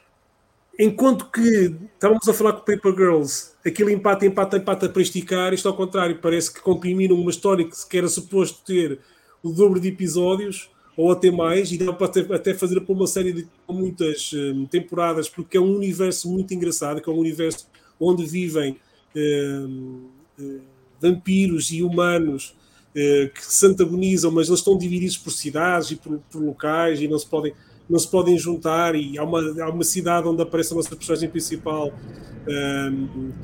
[0.76, 5.68] enquanto que estávamos a falar com Paper Girls, aquilo empata, empata, empata para esticar, isto
[5.68, 8.98] ao contrário, parece que comprimiram uma história que era suposto ter
[9.44, 13.06] o dobro de episódios ou até mais, e dá para até, até fazer para uma
[13.06, 17.68] série de muitas um, temporadas, porque é um universo muito engraçado, que é um universo
[18.00, 18.76] onde vivem
[19.14, 20.60] um, um,
[21.00, 22.56] vampiros e humanos
[22.90, 27.08] uh, que se antagonizam, mas eles estão divididos por cidades e por, por, locais e
[27.08, 27.52] não se podem
[27.88, 31.28] não se podem juntar e há uma, há uma cidade onde aparece a nossa personagem
[31.30, 31.92] principal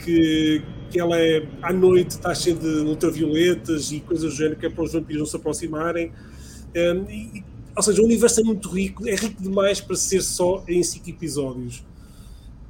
[0.00, 4.66] que, que ela é à noite está cheia de ultravioletas e coisas do género que
[4.66, 6.12] é para os vampiros não se aproximarem
[6.76, 7.44] um, e,
[7.74, 11.08] ou seja, o universo é muito rico, é rico demais para ser só em 5
[11.10, 11.82] episódios.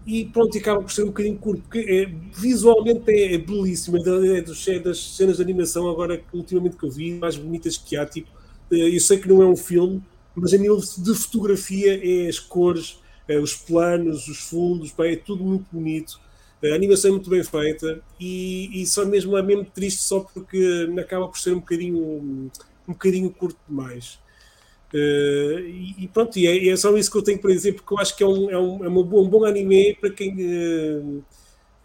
[0.07, 4.39] E pronto, acaba por ser um bocadinho curto, porque é, visualmente é, é belíssimo, é,
[4.39, 8.29] é, das cenas de animação agora ultimamente que eu vi, mais bonitas que há, tipo,
[8.71, 10.03] eh, eu sei que não é um filme,
[10.35, 12.99] mas a nível de fotografia é as cores,
[13.29, 16.21] é, os planos, os fundos, é tudo muito bonito.
[16.65, 20.89] A animação é muito bem feita e, e só mesmo é mesmo triste só porque
[20.99, 22.51] acaba por ser um bocadinho
[22.89, 24.19] um bocadinho curto demais.
[24.93, 27.95] Uh, e, e, pronto, e é, é, só isso que eu tenho para dizer, porque
[27.95, 30.35] eu acho que é um, é um, é um, bom, um bom anime para quem
[30.35, 31.25] uh,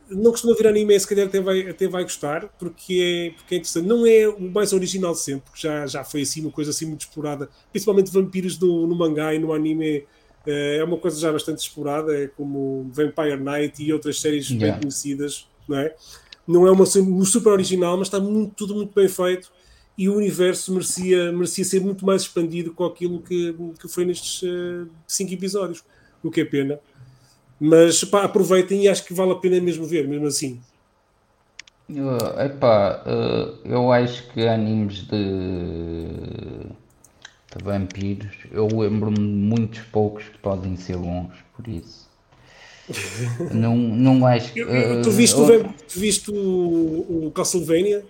[0.10, 3.58] não costuma ver anime, se calhar até vai, até vai gostar, porque é, porque é
[3.60, 3.88] interessante.
[3.88, 6.86] Não é o mais original de sempre, porque já, já foi assim uma coisa assim
[6.86, 10.06] muito explorada, principalmente vampiros no, no mangá e no anime.
[10.50, 14.72] É uma coisa já bastante explorada, é como Vampire Night e outras séries yeah.
[14.72, 15.94] bem conhecidas, não é?
[16.48, 19.52] Não é uma, um super original, mas está muito, tudo muito bem feito
[19.98, 24.44] e o universo merecia, merecia ser muito mais expandido com aquilo que, que foi nestes
[24.44, 25.84] uh, cinco episódios,
[26.22, 26.80] o que é pena.
[27.60, 30.62] Mas pá, aproveitem e acho que vale a pena mesmo ver, mesmo assim.
[31.90, 36.08] Uh, epá, uh, eu acho que animes de,
[37.56, 42.08] de vampiros, eu lembro-me de muitos poucos que podem ser bons, por isso.
[43.52, 44.64] não, não acho que.
[44.64, 48.06] Uh, tu viste, uh, o, viste o, o Castlevania?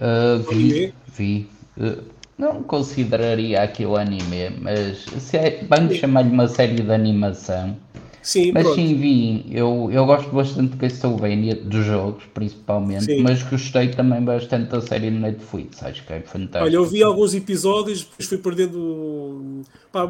[0.00, 1.48] Uh, vi, vi.
[1.76, 2.02] Uh,
[2.40, 7.76] não consideraria aquilo anime, mas se é, vamos chamar-lhe uma série de animação.
[8.22, 8.76] Sim, mas pronto.
[8.76, 9.46] sim, vi.
[9.50, 13.22] Eu, eu gosto bastante de Castlevania, dos jogos principalmente, sim.
[13.22, 15.82] mas gostei também bastante da série no Netflix.
[15.82, 16.64] Acho que é fantástico.
[16.64, 19.62] Olha, eu vi alguns episódios, depois fui perdendo.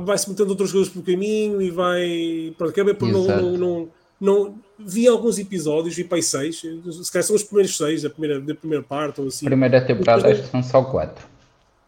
[0.04, 2.52] vai-se metendo outras coisas pelo caminho e vai.
[2.58, 3.88] Pronto, acabei por não, não, não,
[4.20, 4.54] não.
[4.86, 8.54] Vi alguns episódios, vi para seis, se calhar são os primeiros seis da primeira, da
[8.54, 9.46] primeira parte ou assim.
[9.46, 11.26] Primeira temporada, que são só quatro.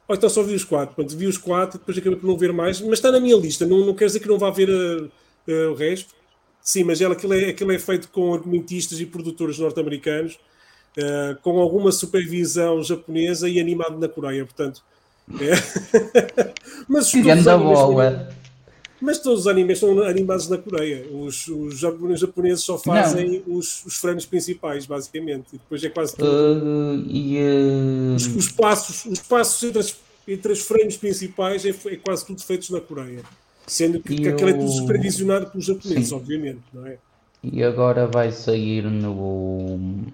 [0.08, 2.52] Ou então só vi os quatro, pronto, vi os quatro, depois acabei por não ver
[2.52, 4.68] mais, mas está na minha lista, não, não quer dizer que não vá ver.
[4.68, 5.10] Uh,
[5.48, 6.14] uh, o resto.
[6.60, 10.38] Sim, mas ela, aquilo, é, aquilo é feito com argumentistas e produtores norte-americanos,
[10.96, 14.82] uh, com alguma supervisão japonesa e animado na Coreia, portanto.
[15.40, 15.52] É...
[16.88, 18.28] mas, todos bola.
[19.02, 21.04] Mas todos os animes são animados na Coreia.
[21.10, 25.46] Os, os japoneses só fazem os, os frames principais, basicamente.
[25.52, 26.30] E depois é quase tudo.
[26.30, 28.14] Uh, e, uh...
[28.14, 29.96] os, os, passos, os passos entre, as,
[30.26, 33.22] entre as frames principais é, é quase tudo feitos na Coreia.
[33.66, 36.14] Sendo que, que aquilo é tudo supervisionado pelos japoneses, Sim.
[36.14, 36.98] obviamente, não é?
[37.42, 40.12] E agora vai sair no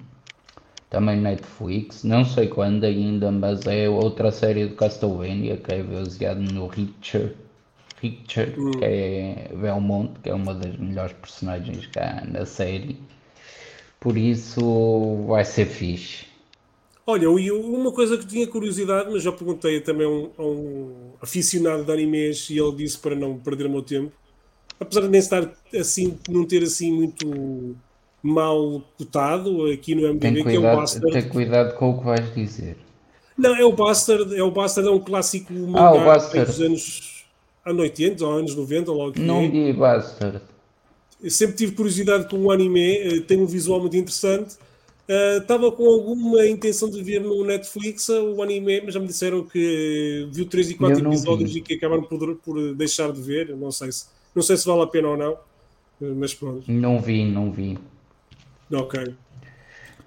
[0.89, 6.41] também Netflix, não sei quando ainda, mas é outra série de Castlevania que é baseado
[6.41, 7.35] no Richard,
[8.01, 8.71] Richard hum.
[8.73, 12.99] que é Belmont, que é uma das melhores personagens cá na série.
[14.01, 16.27] Por isso vai ser fixe.
[17.07, 21.83] Olha, uma coisa que tinha curiosidade, mas já perguntei também a um, a um aficionado
[21.83, 24.13] de animes e ele disse para não perder o meu tempo.
[24.79, 27.75] Apesar de nem estar assim, não ter assim muito
[28.23, 31.13] mal cotado aqui no MDB, que é o Bastard.
[31.13, 32.77] Tem cuidado com o que vais dizer.
[33.37, 36.45] Não, é o Bastard, é o Bastard, é um clássico ah, Bastard.
[36.45, 37.18] dos anos,
[37.65, 39.49] anos 80 ou anos 90, logo que Não é.
[39.49, 40.41] vi Bastard.
[41.29, 44.57] Sempre tive curiosidade com o anime, eh, tem um visual muito interessante
[45.41, 49.43] Estava uh, com alguma intenção de ver no Netflix o anime, mas já me disseram
[49.43, 53.57] que viu 3 e 4 episódios e que acabaram por, por, deixar de ver.
[53.57, 54.05] Não sei, se,
[54.35, 55.39] não sei se vale a pena ou não,
[55.99, 56.71] mas pronto.
[56.71, 57.79] Não vi, não vi.
[58.71, 59.15] Ok.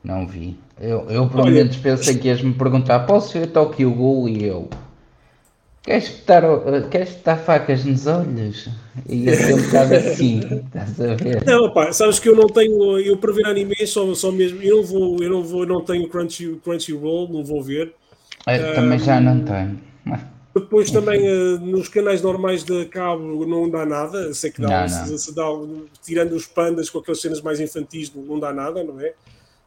[0.03, 0.55] Não vi.
[0.79, 4.29] Eu, eu pelo menos pensei que ias me perguntar: posso ver Tokyo Ghoul?
[4.29, 4.69] E eu.
[5.83, 6.43] Queres estar,
[6.91, 8.69] queres facas nos olhos?
[9.09, 11.43] E ser um bocado assim, estás a ver?
[11.43, 14.77] Não, pá, sabes que eu não tenho, eu para ver anime só, só mesmo, eu
[14.77, 17.95] não vou, eu não vou, não tenho Crunchy, Crunchyroll, não vou ver.
[18.45, 19.79] Eu, também já não tenho.
[20.53, 24.99] Depois também uh, nos canais normais de cabo não dá nada, sei que dá, não,
[24.99, 25.05] não.
[25.05, 25.45] Se, se, dá
[26.03, 29.13] tirando os pandas com aquelas cenas mais infantis, não dá nada, não é?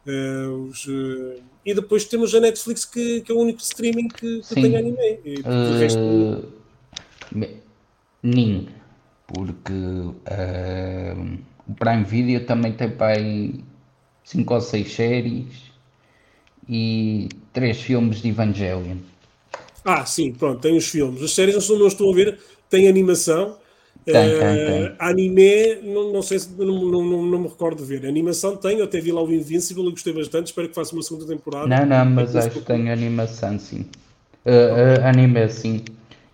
[0.05, 4.41] Uh, os, uh, e depois temos a Netflix, que, que é o único streaming que,
[4.41, 5.19] que tem anime.
[5.25, 6.53] E, uh, resto...
[8.21, 8.67] Nin,
[9.27, 10.15] porque o
[11.77, 13.63] Prime Video também tem para aí
[14.23, 15.47] 5 ou 6 séries
[16.67, 18.97] e 3 filmes de Evangelion.
[19.83, 21.21] Ah, sim, pronto, tem os filmes.
[21.21, 22.39] As séries não, não estou a ver,
[22.69, 23.57] tem animação
[24.05, 24.83] tem, tem, tem.
[24.83, 28.07] Uh, anime, não, não sei se não, não, não, me recordo de ver.
[28.07, 30.47] Animação tem, eu até vi lá o Invincible e gostei bastante.
[30.47, 31.67] Espero que faça uma segunda temporada.
[31.67, 33.87] Não, não, mas acho que tem animação, sim.
[34.45, 35.83] Uh, uh, anime, sim.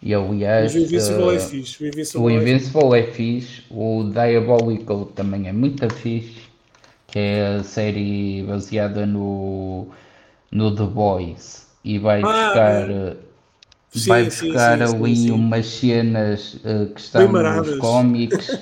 [0.01, 0.73] E aliás.
[0.73, 1.83] Mas o Invincible é fixe.
[1.83, 3.63] O Invincible, o é Invincible é fixe.
[3.69, 6.41] O Diabolical também é muito fixe.
[7.07, 9.87] Que é a série baseada no,
[10.51, 11.67] no The Boys.
[11.85, 12.89] E vai ah, buscar.
[12.89, 13.30] É
[13.91, 18.47] Sim, vai buscar sim, sim, ali umas cenas uh, que estão nos cómics.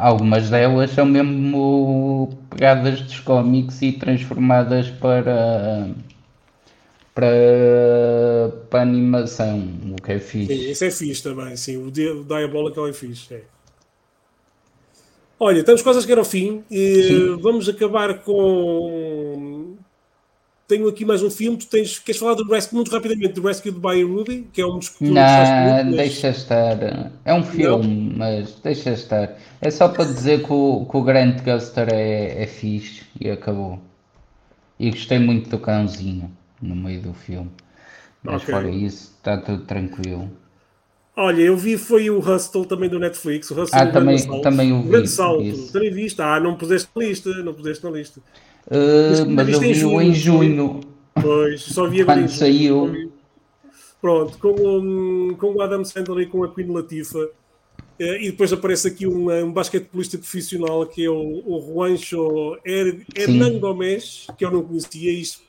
[0.00, 5.90] Algumas delas são mesmo pegadas dos cómics e transformadas para,
[7.12, 10.54] para, para animação, o que é fixe.
[10.54, 11.78] Sim, isso é fixe também, sim.
[11.78, 13.34] O Diabolical é fixe.
[13.34, 13.42] É.
[15.40, 16.62] Olha, estamos quase a chegar ao fim.
[16.70, 19.51] E vamos acabar com
[20.66, 21.56] tenho aqui mais um filme.
[21.56, 24.78] Tu tens, queres falar do Rescue muito rapidamente do Rescue by Ruby, que é um
[24.78, 27.12] dos que tu Não, muito, deixa estar.
[27.24, 28.18] É um filme, não?
[28.18, 29.36] mas deixa estar.
[29.60, 33.80] É só para dizer que o, que o Grant Guster é, é fixe e acabou.
[34.78, 37.50] E gostei muito do cãozinho no meio do filme.
[38.22, 38.54] Mas okay.
[38.54, 40.30] fora isso, está tudo tranquilo.
[41.14, 43.50] Olha, eu vi foi o Hustle também do Netflix.
[43.50, 44.88] O Hustle ah, também, também o vi.
[44.88, 45.42] Grande salto.
[45.42, 45.72] Isso.
[45.72, 46.22] Também viste.
[46.22, 47.30] Ah, não puseste na lista.
[47.42, 48.20] Não puseste na lista.
[48.66, 50.80] Uh, mas, eu vi junho, em junho.
[51.14, 53.10] Pois, só vi Quando saiu.
[54.00, 57.28] Pronto, com, um, com o Adam Sandler e com a Queen Latifa.
[57.98, 63.60] Eh, e depois aparece aqui um, um basquetebolista profissional que é o, o Juancho Hernan
[63.60, 65.42] Gomes, que eu não conhecia, isto,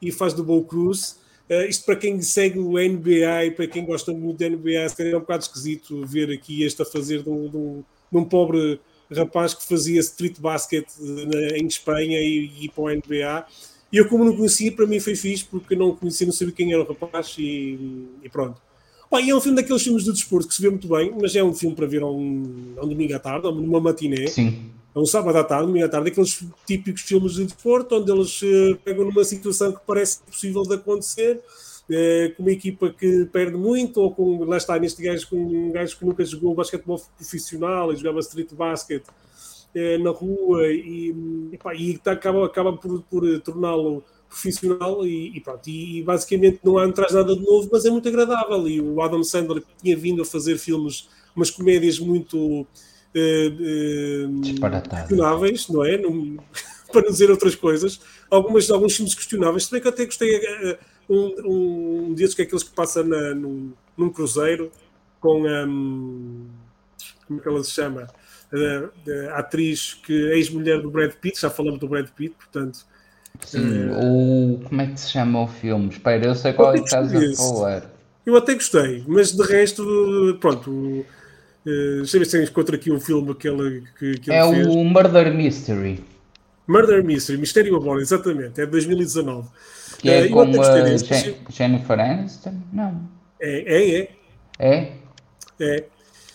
[0.00, 1.18] e faz do Bow Cruz.
[1.50, 5.10] Uh, isto para quem segue o NBA e para quem gosta muito da NBA, se
[5.10, 8.24] é um bocado esquisito ver aqui este a fazer de um, de um, de um
[8.24, 8.80] pobre
[9.14, 13.46] rapaz que fazia street basket na, em Espanha e, e para o NBA.
[13.92, 16.72] E eu, como não conhecia, para mim foi fixe, porque não conhecia, não sabia quem
[16.72, 18.60] era o rapaz e, e pronto.
[19.12, 21.42] E é um filme daqueles filmes de desporto que se vê muito bem, mas é
[21.42, 24.26] um filme para ver a um, a um domingo à tarde, numa matiné.
[24.26, 24.70] Sim.
[24.94, 28.42] É um sábado à tarde, domingo à tarde, aqueles típicos filmes de desporto, onde eles
[28.42, 31.40] uh, pegam numa situação que parece possível de acontecer,
[31.90, 35.72] uh, com uma equipa que perde muito, ou com, lá está, neste gajo, com um
[35.72, 41.14] gajo que nunca jogou basquetebol profissional e jogava street basket uh, na rua, e,
[41.52, 46.60] e, pá, e tá, acaba, acaba por, por torná-lo profissional e, e, pronto, e, basicamente
[46.64, 48.68] não há traz nada de novo, mas é muito agradável.
[48.68, 52.66] E o Adam Sandler tinha vindo a fazer filmes, umas comédias muito
[54.42, 55.96] questionáveis, não é?
[55.96, 56.36] Não,
[56.92, 58.00] para não dizer outras coisas.
[58.30, 59.64] Algumas, alguns filmes questionáveis.
[59.64, 60.78] Se bem que eu até gostei
[61.08, 64.70] um, um que é aqueles que passa na, num, num cruzeiro
[65.20, 66.46] com um,
[67.26, 68.06] como é que ela se chama?
[68.52, 68.90] Uh,
[69.32, 72.86] a atriz que é ex-mulher do Brad Pitt, já falamos do Brad Pitt, portanto.
[73.44, 74.60] Sim, o.
[74.66, 75.88] Como é que se chama o filme?
[75.90, 77.90] Espera, eu sei qual é que estás a falar.
[78.24, 81.04] Eu até gostei, mas de resto, pronto,
[81.66, 84.66] Uh, deixa eu ver se encontro aqui um filme aquele que, que É fez.
[84.68, 86.04] o Murder Mystery.
[86.64, 89.48] Murder Mystery, Mistério a Bordo, exatamente, é de 2019.
[89.98, 92.54] Que é com a Gen Jennifer Aniston?
[92.72, 93.08] Não.
[93.40, 94.10] É, é, é.
[94.58, 94.92] É?
[95.60, 95.84] É.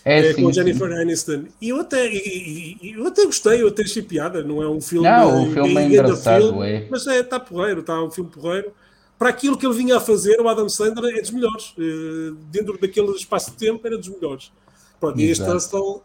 [0.04, 1.00] É, é sim, com Jennifer sim.
[1.00, 1.44] Aniston.
[1.60, 4.42] E eu até, e, eu até gostei, eu até achei piada.
[4.42, 5.08] Não é um filme.
[5.08, 6.86] Não, o filme é engraçado, filme, é.
[6.90, 8.72] Mas é, está porreiro, está um filme porreiro.
[9.18, 11.72] Para aquilo que ele vinha a fazer, o Adam Sandler é dos melhores.
[11.78, 14.50] Uh, dentro daquele espaço de tempo, era dos melhores.
[14.98, 16.02] Pronto, e este Hustle uh,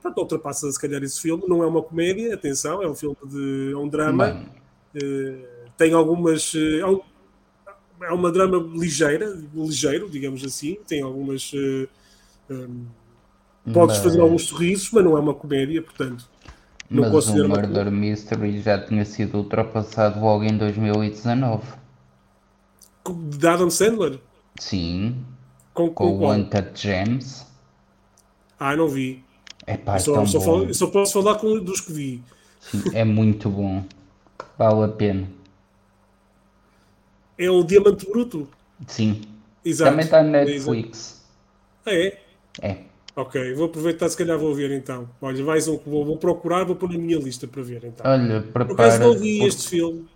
[0.00, 1.42] pronto, ultrapassa se calhar esse filme.
[1.46, 3.72] Não é uma comédia, atenção, é um filme de.
[3.72, 4.42] é um drama.
[4.94, 6.54] Uh, tem algumas.
[6.54, 7.02] Uh,
[8.02, 10.76] é uma drama ligeira, ligeiro, digamos assim.
[10.86, 11.52] Tem algumas.
[12.50, 12.86] Um,
[13.72, 14.04] podes mas...
[14.04, 16.28] fazer alguns sorrisos, mas não é uma comédia, portanto.
[16.90, 21.62] Não mas o Murder Mystery já tinha sido ultrapassado logo em 2019.
[23.06, 24.20] De Adam Sandler?
[24.58, 25.24] Sim.
[25.72, 27.46] Com, com, com o Wanted Gems.
[28.58, 29.24] Ah, não vi.
[29.66, 30.40] É pá, só, tão só.
[30.40, 32.22] Falo, só posso falar com dos que vi.
[32.60, 33.84] Sim, é muito bom.
[34.58, 35.28] Vale a pena.
[37.38, 38.48] É o Diamante Bruto?
[38.86, 39.22] Sim.
[39.64, 39.90] Exato.
[39.90, 41.24] Também está na Netflix.
[41.84, 42.18] Ah, é?
[42.60, 42.78] É.
[43.16, 45.08] Ok, vou aproveitar, se calhar vou ver então.
[45.22, 48.10] Olha, mais um que vou, vou procurar, vou pôr na minha lista para ver então.
[48.10, 48.64] Olha, prepara.
[48.64, 50.06] Por acaso não vi este filme.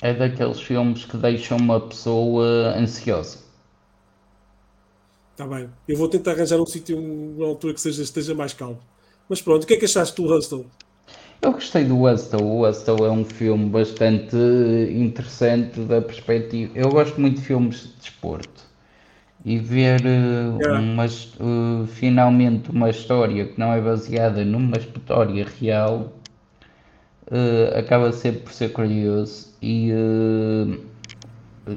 [0.00, 3.38] É daqueles filmes que deixam uma pessoa ansiosa.
[5.32, 5.68] Está bem.
[5.86, 8.80] Eu vou tentar arranjar um sítio, uma altura que seja, esteja mais calmo.
[9.28, 10.66] Mas pronto, o que é que achaste do Hustle?
[11.40, 12.42] Eu gostei do Hustle.
[12.42, 14.36] O Hustle é um filme bastante
[14.90, 16.72] interessante da perspectiva.
[16.74, 18.68] Eu gosto muito de filmes de desporto.
[19.44, 20.80] E ver uh, yeah.
[20.80, 26.12] uma, uh, finalmente uma história que não é baseada numa história real
[27.30, 29.48] uh, acaba sempre por ser curioso.
[29.62, 29.92] E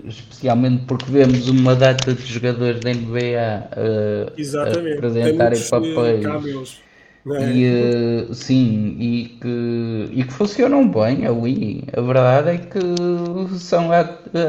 [0.06, 6.82] especialmente porque vemos uma data de jogadores da NBA a apresentarem eh, papéis.
[7.30, 7.54] É?
[7.54, 11.84] E, uh, sim, e que, e que funcionam bem ali.
[11.96, 13.90] A verdade é que são,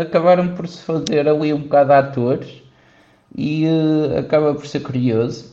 [0.01, 2.63] acabaram por se fazer ali um bocado de atores
[3.37, 5.53] e uh, acaba por ser curioso.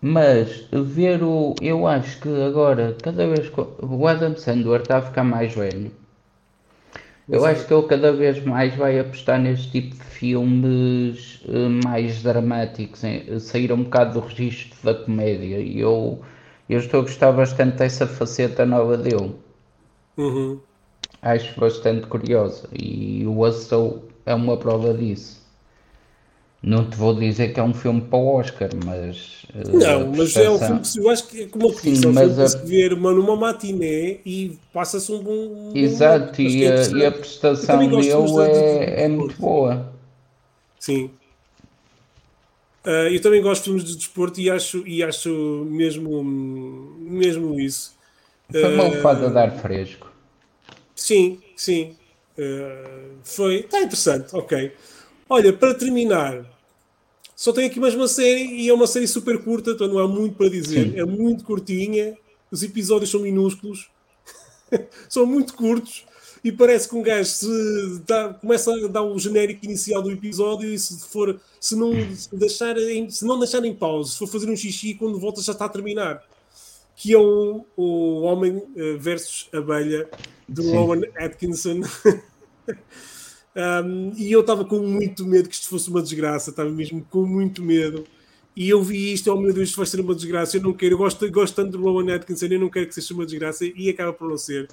[0.00, 1.54] Mas ver o.
[1.62, 5.90] Eu acho que agora, cada vez que o Adam Sandler está a ficar mais velho
[7.28, 12.22] eu acho que ele cada vez mais vai apostar neste tipo de filmes uh, mais
[12.22, 13.38] dramáticos, hein?
[13.38, 15.58] sair um bocado do registro da comédia.
[15.58, 16.20] E eu,
[16.68, 19.34] eu estou a gostar bastante dessa faceta nova dele.
[20.16, 20.60] Uhum.
[21.22, 22.68] Acho bastante curiosa.
[22.72, 25.43] E o Hustle é uma prova disso.
[26.66, 29.44] Não te vou dizer que é um filme para o Oscar, mas.
[29.54, 32.14] Uh, não, mas é um filme que eu acho que, como eu disse, é um
[32.14, 32.48] filme a...
[32.48, 35.72] se ver uma, numa matiné e passa-se um bom.
[35.74, 39.92] Exato, e, a, e a prestação dele é, é muito boa.
[40.80, 41.10] Sim.
[42.82, 46.24] Uh, eu também gosto de filmes de desporto e acho, e acho mesmo,
[46.98, 47.94] mesmo isso.
[48.50, 50.10] Foi uma levada uh, de ar fresco.
[50.96, 51.94] Sim, sim.
[52.38, 53.56] Uh, foi.
[53.56, 54.72] Está interessante, ok.
[55.28, 56.53] Olha, para terminar,
[57.36, 60.06] só tenho aqui mais uma série e é uma série super curta, então não há
[60.06, 60.92] muito para dizer.
[60.92, 60.98] Sim.
[60.98, 62.16] É muito curtinha,
[62.50, 63.90] os episódios são minúsculos,
[65.08, 66.04] são muito curtos
[66.44, 70.68] e parece que um gajo se dá, começa a dar o genérico inicial do episódio
[70.72, 71.90] e se for se não
[72.32, 75.52] deixar em, se não deixar em pausa, se for fazer um xixi quando volta já
[75.52, 76.22] está a terminar.
[76.96, 80.08] Que é o, o Homem eh, versus Abelha
[80.48, 80.76] de Sim.
[80.76, 81.80] Rowan Atkinson.
[83.56, 87.24] Um, e eu estava com muito medo que isto fosse uma desgraça, estava mesmo com
[87.24, 88.04] muito medo.
[88.56, 90.56] E eu vi isto, oh meu Deus, isto vai ser uma desgraça.
[90.56, 93.14] Eu não quero, eu gosto, gosto tanto do Rowan Atkinson, eu não quero que seja
[93.14, 94.68] uma desgraça e acaba por não ser.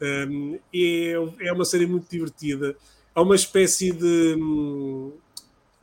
[0.00, 2.76] Um, é, é uma série muito divertida.
[3.14, 4.36] Há uma espécie de,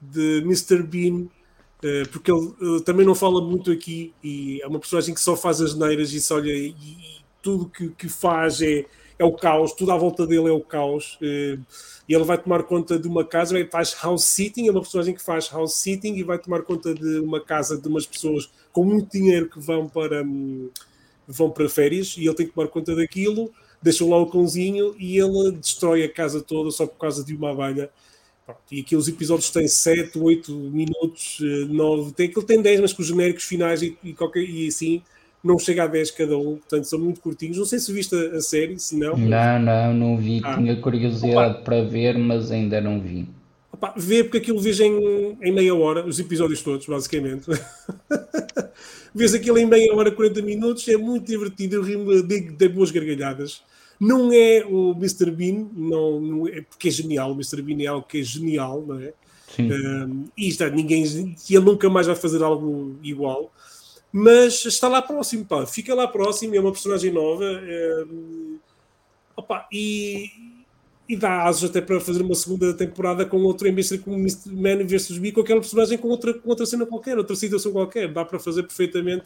[0.02, 0.84] de Mr.
[0.84, 5.22] Bean, uh, porque ele uh, também não fala muito aqui e é uma personagem que
[5.22, 8.86] só faz as neiras e só olha e, e tudo que, que faz é,
[9.20, 11.20] é o caos, tudo à volta dele é o caos.
[11.22, 11.60] Uh,
[12.08, 15.22] e ele vai tomar conta de uma casa, faz house sitting, é uma personagem que
[15.22, 19.12] faz house sitting e vai tomar conta de uma casa de umas pessoas com muito
[19.12, 20.70] dinheiro que vão para, hum,
[21.28, 23.52] vão para férias e ele tem que tomar conta daquilo,
[23.82, 27.52] deixam lá o cãozinho e ele destrói a casa toda só por causa de uma
[27.52, 27.92] abelha.
[28.72, 31.38] E aqui os episódios têm 7, 8 minutos,
[31.70, 34.68] 9, eh, tem, aquilo tem 10, mas com os genéricos finais e, e, qualquer, e
[34.68, 35.04] assim
[35.44, 37.58] não chega a 10 cada um, portanto são muito curtinhos.
[37.58, 39.16] Não sei se viste a, a série, se não.
[39.18, 40.42] Não, não, não vi.
[40.44, 40.56] Ah.
[40.56, 41.62] Tinha curiosidade Opa.
[41.64, 43.28] para ver, mas ainda não vi.
[43.72, 47.46] Opa, vê porque aquilo vês em, em meia hora, os episódios todos, basicamente.
[49.16, 52.92] vês aquilo em meia hora, 40 minutos, é muito divertido, eu rimo de, de boas
[52.92, 53.62] gargalhadas.
[54.00, 55.30] Não é o Mr.
[55.30, 57.62] Bean, não, não é, porque é genial, o Mr.
[57.62, 59.14] Bean é algo que é genial, não é?
[59.56, 59.72] Sim.
[59.72, 63.52] Um, e está, ninguém, ele nunca mais vai fazer algo igual
[64.12, 68.06] mas está lá próximo, pá, fica lá próximo, é uma personagem nova é,
[69.40, 70.30] opa, e,
[71.08, 74.12] e dá asas até para fazer uma segunda temporada com outro, em vez de com
[74.12, 75.18] Man vs.
[75.18, 78.40] Bee, com aquela personagem com outra, com outra cena qualquer, outra situação qualquer, dá para
[78.40, 79.24] fazer perfeitamente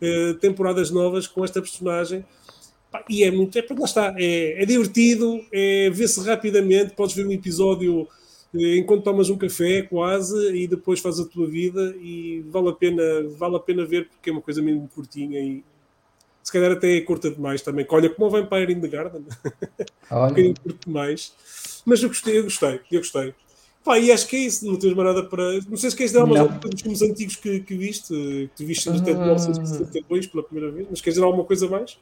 [0.00, 2.24] é, temporadas novas com esta personagem.
[2.90, 7.26] Pá, e é muito, é, lá está, é, é divertido, é, vê-se rapidamente, podes ver
[7.26, 8.06] um episódio
[8.54, 13.02] enquanto tomas um café quase e depois fazes a tua vida e vale a pena,
[13.36, 15.64] vale a pena ver porque é uma coisa mesmo curtinha e
[16.42, 17.86] se calhar até é curta demais também.
[17.88, 19.24] Olha, como o Vampire in the Garden,
[20.12, 21.32] um bocadinho curto demais,
[21.84, 23.34] mas eu gostei, eu gostei, eu gostei.
[23.82, 25.60] Pá, e acho que é isso, não tens mais nada para.
[25.68, 28.64] Não sei se queres dar alguma coisa dos filmes antigos que, que viste, que tu
[28.64, 31.98] viste até de 1972 pela primeira vez, mas queres dizer alguma coisa mais?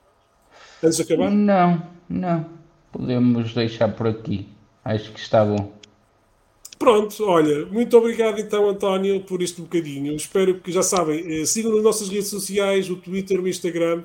[0.83, 1.31] Antes de acabar?
[1.31, 2.47] Não, não.
[2.93, 4.49] Podemos deixar por aqui.
[4.85, 5.73] Acho que está bom.
[6.83, 10.17] Pronto, olha, muito obrigado então, António, por este bocadinho.
[10.17, 14.03] Espero que já sabem, eh, sigam nas nossas redes sociais, o Twitter, o Instagram,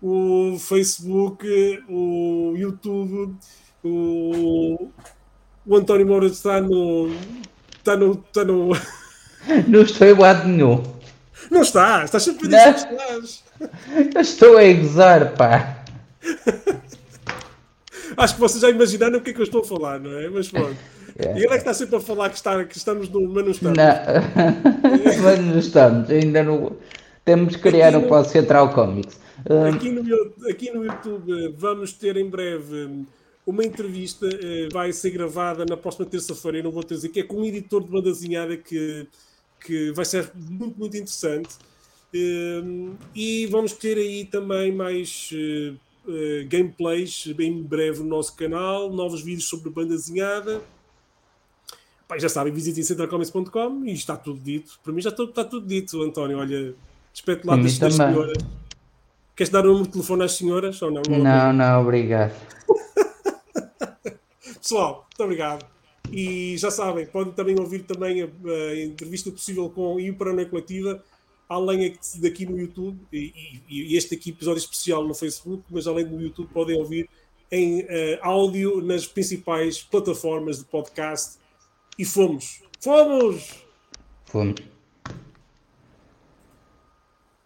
[0.00, 1.46] o Facebook,
[1.86, 3.36] o YouTube,
[3.84, 4.88] o,
[5.66, 7.10] o António Moura está no.
[7.76, 8.12] Está no.
[8.12, 8.70] Está no...
[9.68, 10.82] Não estou em lado nenhum.
[11.50, 13.44] Não está, estás sempre a dizer que estás.
[14.14, 15.84] Eu estou a gozar, pá.
[18.16, 20.30] Acho que vocês já imaginaram o que é que eu estou a falar, não é?
[20.30, 20.78] Mas pronto.
[21.18, 21.38] É.
[21.38, 23.28] E ele é que está sempre a falar que, está, que estamos no.
[23.28, 23.78] Mas não estamos.
[23.78, 25.22] Não.
[25.22, 26.10] mas não estamos.
[26.10, 26.76] Ainda não.
[27.24, 29.18] Temos que criar um pós Central Comics.
[29.74, 33.04] Aqui no, aqui no YouTube vamos ter em breve
[33.46, 34.26] uma entrevista.
[34.26, 36.58] Eh, vai ser gravada na próxima terça-feira.
[36.58, 39.06] Eu não vou dizer que é com um editor de banda desenhada que,
[39.64, 41.54] que vai ser muito, muito interessante.
[42.12, 42.62] Eh,
[43.14, 49.48] e vamos ter aí também mais eh, gameplays bem breve no nosso canal, novos vídeos
[49.48, 50.60] sobre banda desenhada
[52.06, 54.78] Pai, já sabem, visitem centralcomics.com e está tudo dito.
[54.82, 56.38] Para mim já está, está tudo dito, António.
[56.38, 56.74] Olha,
[57.12, 58.38] despeito lá das, senhoras.
[59.34, 61.02] Queres dar o número de telefone às senhoras ou não?
[61.08, 62.34] Não, não, obrigado.
[64.60, 65.66] Pessoal, muito obrigado.
[66.12, 71.02] E já sabem, podem também ouvir também a, a entrevista possível com o Paranoia Coletiva,
[71.48, 76.20] além daqui no YouTube, e, e, este aqui episódio especial no Facebook, mas além do
[76.20, 77.08] YouTube podem ouvir
[77.50, 77.86] em uh,
[78.20, 81.38] áudio nas principais plataformas de podcast
[81.98, 82.62] e fomos.
[82.80, 83.64] Fomos!
[84.26, 84.73] Fomos.